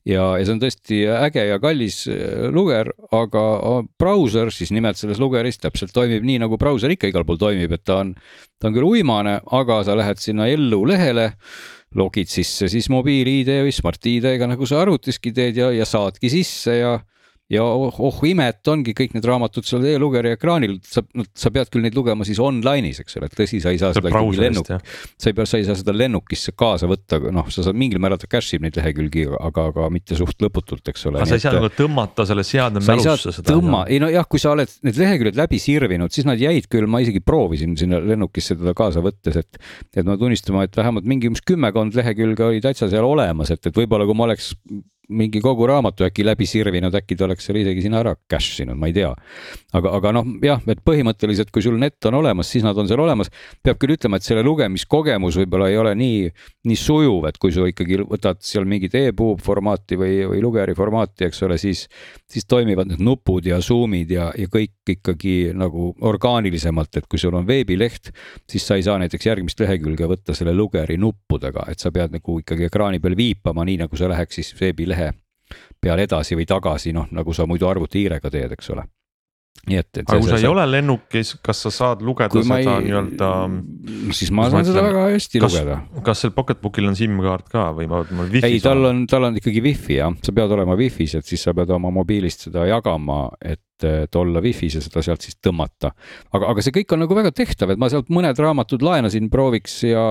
[0.08, 3.44] ja, ja see on tõesti äge ja kallis eh, luger, aga
[4.00, 7.84] brauser siis nimelt selles lugeris täpselt toimib nii, nagu brauser ikka igal pool toimib, et
[7.86, 8.14] ta on,
[8.58, 11.32] ta on küll uimane, aga sa lähed sinna ellu lehele
[11.98, 16.96] logid sisse siis mobiil-ID või Smart-ID-ga, nagu sa arvutiski teed ja, ja saadki sisse ja
[17.52, 21.02] ja oh, oh imet, ongi kõik need raamatud seal e-lugeri ekraanil, sa,
[21.36, 24.40] sa pead küll neid lugema siis online'is, eks ole, tõsi, sa ei saa seda ikkagi
[24.40, 24.70] lennuk,
[25.20, 28.20] sa ei pea, sa ei saa seda lennukisse kaasa võtta, noh, sa saad mingil määral
[28.22, 31.20] ta cache ib neid lehekülgi, aga, aga mitte suht lõputult, eks ole.
[31.20, 33.48] aga sa ei saa nagu tõmmata selle seadme mälusse seda.
[33.52, 37.02] tõmma, ei nojah, kui sa oled need leheküljed läbi sirvinud, siis nad jäid küll, ma
[37.04, 39.60] isegi proovisin sinna lennukisse teda kaasa võttes, et,
[39.92, 43.76] et ma tunnistama, et vähemalt mingi umbes kümmekond lehekülge oli täitsa seal olemas, et, et
[43.76, 44.54] võib-olla kui ma oleks
[45.10, 48.78] mingi kogu raamatu äkki läbi sirvinud, äkki ta oleks selle isegi sinna ära cache inud,
[48.78, 49.10] ma ei tea.
[49.72, 53.00] aga, aga noh, jah, et põhimõtteliselt, kui sul net on olemas, siis nad on seal
[53.02, 53.30] olemas.
[53.62, 56.30] peab küll ütlema, et selle lugemiskogemus võib-olla ei ole nii,
[56.68, 61.26] nii sujuv, et kui sa ikkagi võtad seal mingit e-pub formaati või, või lugeri formaati,
[61.28, 61.86] eks ole, siis,
[62.30, 67.34] siis toimivad need nupud ja zoom'id ja, ja kõik ikkagi nagu orgaanilisemalt, et kui sul
[67.38, 68.12] on veebileht,
[68.50, 72.38] siis sa ei saa näiteks järgmist lehekülge võtta selle lugeri nuppudega, et sa pead nagu
[72.42, 74.91] ikkagi ekraani peal viipama, nii nagu sa läheks siis veebilehe
[75.82, 78.86] peal edasi või tagasi, noh nagu sa muidu arvutihiirega teed, eks ole
[79.68, 80.02] nii et, et.
[80.02, 82.86] aga kui sa ei ole lennukis, kas sa saad lugeda seda ei...
[82.88, 83.28] nii-öelda?
[84.16, 85.76] siis ma saan seda väga hästi kas, lugeda.
[86.08, 88.42] kas seal Pocketbookil on SIM-kaart ka või ma, ma wifi?
[88.48, 91.54] ei, tal on, tal on ikkagi wifi jah, sa pead olema wifi's, et siis sa
[91.54, 95.92] pead oma mobiilist seda jagama, et et olla wifi's ja seda sealt siis tõmmata.
[96.32, 99.80] aga, aga see kõik on nagu väga tehtav, et ma sealt mõned raamatud laenasin prooviks
[99.86, 100.04] ja,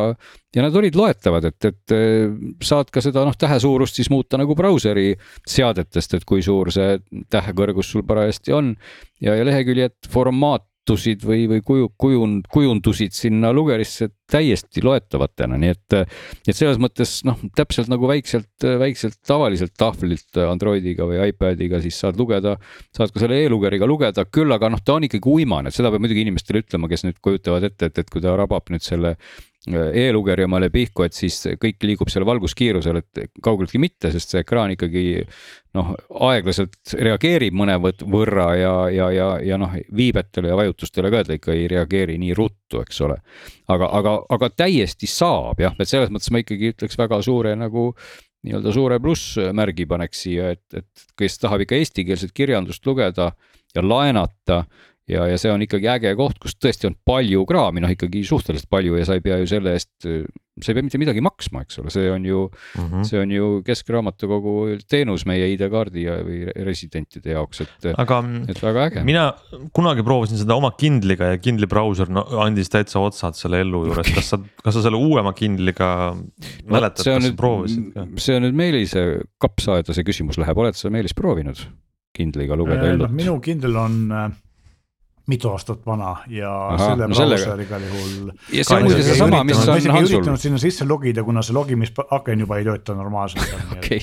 [0.56, 1.96] ja nad olid loetavad, et, et
[2.64, 5.14] saad ka seda noh, tähe suurust siis muuta nagu brauseri
[5.48, 6.98] seadetest, et kui suur see
[7.32, 8.76] tähekõrgus sul parajasti on
[9.22, 15.70] ja, ja leheküljed formaat muutusid või, või kuju, kujund, kujundusid sinna lugerisse täiesti loetavatena, nii
[15.74, 15.96] et,
[16.48, 22.18] et selles mõttes noh, täpselt nagu väikselt, väikselt tavaliselt tahvlilt Androidiga või iPadiga siis saad
[22.18, 22.58] lugeda,
[22.96, 26.24] saad ka selle e-lugeriga lugeda, küll aga noh, ta on ikkagi uimane, seda peab muidugi
[26.26, 29.18] inimestele ütlema, kes nüüd kujutavad ette, et, et kui ta rabab nüüd selle
[29.70, 34.74] e-lugeri omale pihku, et siis kõik liigub seal valguskiirusel, et kaugeltki mitte, sest see ekraan
[34.74, 35.04] ikkagi
[35.78, 35.92] noh,
[36.32, 41.70] aeglaselt reageerib mõnevõrra ja, ja, ja, ja noh, viibetele ja vajutustele ka ta ikka ei
[41.70, 43.20] reageeri nii ruttu, eks ole.
[43.70, 47.92] aga, aga, aga täiesti saab jah, et selles mõttes ma ikkagi ütleks väga suure nagu
[48.42, 53.32] nii-öelda suure plussmärgi paneks siia, et, et kes tahab ikka eestikeelset kirjandust lugeda
[53.76, 54.64] ja laenata
[55.12, 58.70] ja, ja see on ikkagi äge koht, kus tõesti on palju kraami, noh ikkagi suhteliselt
[58.72, 61.80] palju ja sa ei pea ju selle eest, sa ei pea mitte midagi maksma, eks
[61.82, 63.06] ole, see on ju mm, -hmm.
[63.08, 64.56] see on ju Keskraamatukogu
[64.90, 69.06] teenus meie ID-kaardi ja, või residentide jaoks, et, et väga äge.
[69.08, 69.32] mina
[69.74, 74.14] kunagi proovisin seda oma Kindliga ja Kindli brauser no, andis täitsa otsad selle ellu juures
[74.16, 76.14] kas sa, kas sa selle uuema Kindliga
[76.66, 78.08] mäletad, kas sa proovisid ka?
[78.18, 79.06] see on nüüd Meelise
[79.42, 81.60] kapsaaeda see küsimus läheb, oled sa Meelis proovinud
[82.16, 83.12] Kindliga lugeda ellut?
[83.16, 84.32] minu Kindl on äh,
[85.32, 88.32] mitu aastat vana ja Aha, selle no brauser igal juhul.
[88.52, 90.20] ja see on muidugi seesama, mis on Hansul.
[90.20, 94.02] üritanud sinna sisse logida, kuna see logimisaken juba ei tööta normaalselt okay.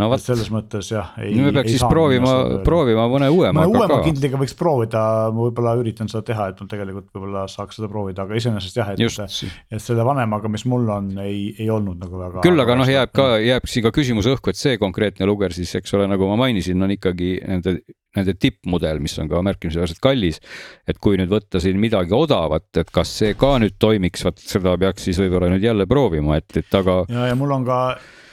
[0.00, 1.14] No, et selles mõttes jah.
[1.16, 2.34] no me peaks siis proovima,
[2.66, 3.64] proovima mõne uuema.
[3.64, 5.02] mõne uuema kindliga võiks proovida,
[5.34, 8.94] ma võib-olla üritan seda teha, et ma tegelikult võib-olla saaks seda proovida, aga iseenesest jah,
[8.94, 12.44] et, et selle vanemaga, mis mul on, ei, ei olnud nagu väga.
[12.46, 15.74] küll aga noh, jääb ka, jääb siia ka küsimus õhku, et see konkreetne luger siis,
[15.80, 17.78] eks ole, nagu ma mainisin, on ikkagi nende
[18.14, 20.40] nende tippmudel, mis on ka märkimisväärselt kallis.
[20.86, 24.76] et kui nüüd võtta siin midagi odavat, et kas see ka nüüd toimiks, vot seda
[24.78, 27.02] peaks siis võib-olla nüüd jälle proovima, et, et aga.
[27.10, 27.80] ja, ja mul on ka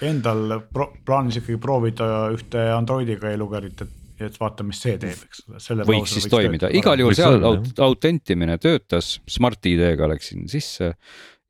[0.08, 5.70] endal pro plaanis ikkagi proovida ühte Androidiga e-lugerit, et et vaata, mis see teeb, eks
[5.74, 5.86] ole.
[5.88, 10.92] võiks siis toimida, igal juhul seal aut autentimine töötas, Smart ID-ga läksin sisse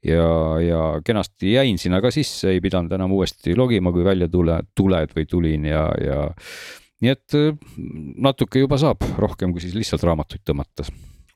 [0.07, 0.27] ja,
[0.63, 5.15] ja kenasti jäin sinna ka sisse, ei pidanud enam uuesti logima, kui välja tule, tuled
[5.17, 6.21] või tulin ja, ja
[7.01, 7.39] nii et
[8.23, 10.87] natuke juba saab rohkem kui siis lihtsalt raamatuid tõmmata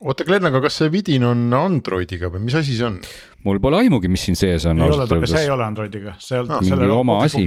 [0.05, 2.99] oota, Glen, aga kas see vidin on Androidiga või mis asi see on?
[3.45, 4.79] Mul pole aimugi, mis siin sees on.
[4.81, 7.43] ei ole, see ei ole Androidiga, see on ah, mingi oma asi.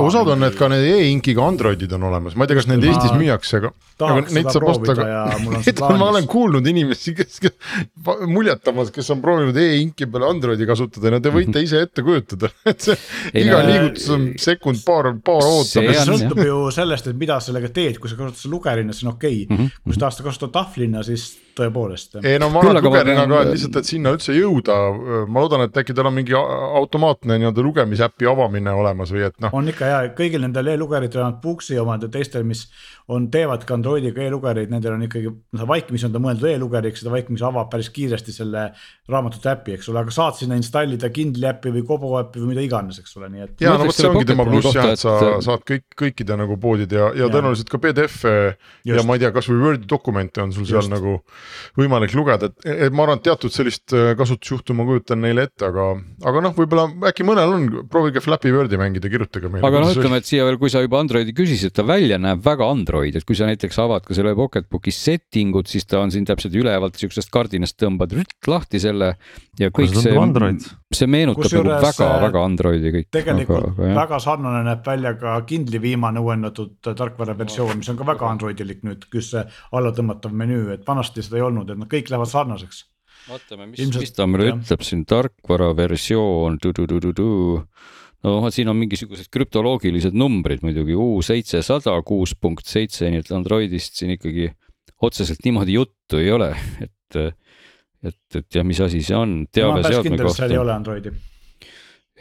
[0.00, 3.12] osad on need ka need e-inkiga Androidid on olemas, ma ei tea, kas neid Eestis
[3.18, 3.72] müüakse, aga.
[4.08, 5.08] aga neid saab osta ka.
[6.00, 11.16] ma olen kuulnud inimesi, kes, kes muljetamas, kes on proovinud e-inki peale Androidi kasutada ja
[11.16, 12.96] no te võite ise ette kujutada, et see
[13.34, 15.92] ei, iga no, liigutus on sekund, paar, paar ootab.
[15.92, 19.44] see sõltub ju sellest, et mida sellega teed, kui sa kasutad lugerina, siis on okei
[19.44, 19.52] okay.
[19.52, 19.80] mm, -hmm.
[19.84, 22.18] kui sa tahad seda kasutada tahvlina, siis tõepoolest.
[22.24, 24.78] ei no ma arvan, lugerina ka, et lihtsalt, et sinna üldse jõuda,
[25.28, 29.54] ma loodan, et äkki tal on mingi automaatne nii-öelda lugemisäpi avamine olemas või et noh.
[29.58, 32.66] on ikka ja kõigil nendel e-lugeritel on Booksi omad ja teistel, mis
[33.12, 37.46] on, teevadki Androidiga e-lugereid, nendel on ikkagi, see vaikimisi on ta mõeldud e-lugeriks, seda vaikimisi
[37.46, 38.68] avab päris kiiresti selle
[39.10, 42.64] raamatute äpi, eks ole, aga saad sinna installida Kindli äppi või Kobo äppi või mida
[42.64, 43.54] iganes, eks ole, nii et.
[43.64, 45.46] ja no vot, see ongi tema pluss jah, et sa et...
[45.46, 48.34] saad kõik, kõikide nagu poodide ja, ja, ja tõenäoliselt ka PDF-e
[48.88, 50.94] ja ma ei tea, kasvõi Wordi dokumente on sul seal Just.
[50.94, 51.18] nagu
[51.78, 55.64] võimalik lugeda, et, et ma arvan, et teatud sellist äh, kasutusjuhtu ma kujutan neile ette,
[55.66, 55.88] aga,
[56.28, 59.64] aga noh, võib-olla äkki mõnel on, proovige Flappy Wordi mängida, kirjutage meile.
[59.66, 62.68] aga noh, ütleme, et siia veel, kui sa juba Androidi küsisid, ta välja näeb väga
[62.68, 66.28] Android, et kui sa näiteks avad ka selle Pocketbooki setting ud, siis ta on siin
[66.28, 68.14] täpselt ülevalt siuksest kardinast tõmbad
[68.50, 69.14] lahti selle
[69.60, 70.14] ja kõik see,
[70.92, 73.08] see meenutab nagu väga-väga Androidi kõik.
[73.14, 77.98] tegelikult aga, aga, väga sarnane näeb välja ka Kindli viimane uuendatud tarkvara versioon, mis on
[77.98, 81.90] ka väga Androidilik nüüd, kus see allatõmmatav menüü, et vanasti seda ei olnud, et nad
[81.90, 82.86] kõik lähevad sarnaseks.
[83.28, 86.58] Vaatame, mis, mis ta meile ütleb siin, tarkvara versioon,
[88.22, 93.98] no siin on mingisugused krüptoloogilised numbrid muidugi, U seitsesada kuus punkt seitse, nii et Androidist
[93.98, 94.50] siin ikkagi
[95.02, 96.52] otseselt niimoodi juttu ei ole,
[96.86, 97.20] et,
[98.06, 100.38] et, et ja mis asi see on, teave seadme kohta.
[100.44, 101.14] seal ei ole Androidi.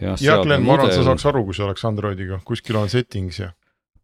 [0.02, 3.44] jah, Glen, ma arvan, et sa saaks aru, kui see oleks Androidiga, kuskil on settings
[3.44, 3.52] ja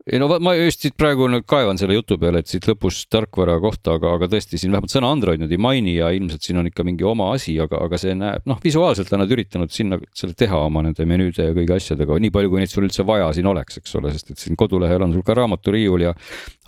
[0.07, 3.57] ei no ma just siit praegu nüüd kaevan selle jutu peale, et siit lõpus tarkvara
[3.63, 6.69] kohta, aga, aga tõesti siin vähemalt sõna Android nüüd ei maini ja ilmselt siin on
[6.69, 10.37] ikka mingi oma asi, aga, aga see näeb, noh, visuaalselt on nad üritanud sinna selle
[10.37, 13.49] teha oma nende menüüde ja kõigi asjadega, nii palju, kui neid sul üldse vaja siin
[13.51, 16.15] oleks, eks ole, sest et siin kodulehel on sul ka raamaturiiul ja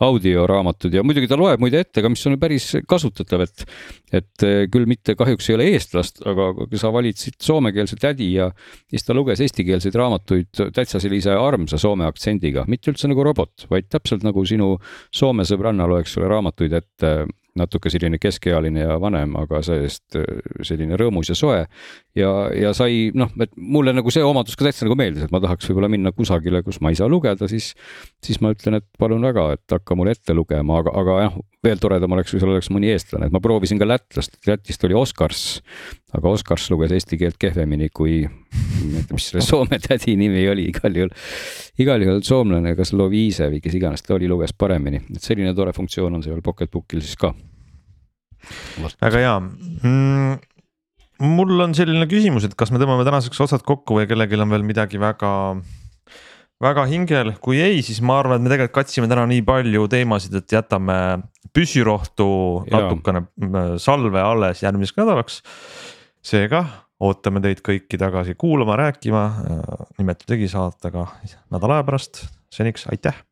[0.04, 3.66] audioraamatud ja muidugi ta loeb muide ette ka, mis on päris kasutatav, et
[4.16, 6.50] et küll mitte kahjuks ei ole eestlast, aga
[6.82, 8.50] sa valid siit soomekeelse tädi ja
[8.90, 13.90] siis ta luges eestikeelseid raamatuid täitsa sellise armsa soome aktsendiga, mitte üldse nagu robot, vaid
[13.90, 14.76] täpselt nagu sinu
[15.16, 17.14] Soome sõbranna loeks sulle raamatuid ette
[17.60, 20.28] natuke selline keskealine ja vanem, aga see-eest äh,
[20.66, 21.60] selline rõõmus ja soe.
[22.18, 25.42] ja, ja sai noh, et mulle nagu see omadus ka täitsa nagu meeldis, et ma
[25.44, 27.72] tahaks võib-olla minna kusagile, kus ma ei saa lugeda, siis,
[28.26, 31.80] siis ma ütlen, et palun väga, et hakka mulle ette lugema, aga, aga jah, veel
[31.82, 35.42] toredam oleks, kui seal oleks mõni eestlane, et ma proovisin ka lätlast, Lätist oli Oskars,
[36.16, 38.22] aga Oskars luges eesti keelt kehvemini kui,
[39.12, 41.12] mis selle Soome tädi nimi oli, igal juhul,
[41.84, 45.74] igal juhul soomlane, kas Loviise või kes iganes ta oli, luges paremini, et selline tore
[45.76, 47.34] funktsioon on seal Pocketbookil siis ka.
[49.02, 49.34] Väga hea.
[49.84, 50.38] Mm,.
[51.36, 54.64] mul on selline küsimus, et kas me tõmbame tänaseks otsad kokku või kellelgi on veel
[54.64, 55.34] midagi väga,
[56.64, 60.40] väga hingel, kui ei, siis ma arvan, et me tegelikult katsime täna nii palju teemasid,
[60.40, 60.96] et jätame
[61.54, 62.30] püssirohtu
[62.72, 65.42] natukene äh, salve alles järgmiseks nädalaks.
[66.22, 66.66] seega
[67.00, 71.08] ootame teid kõiki tagasi kuulama, rääkima, äh, nimetu tegi saatega
[71.52, 73.29] nädala aja pärast, seniks aitäh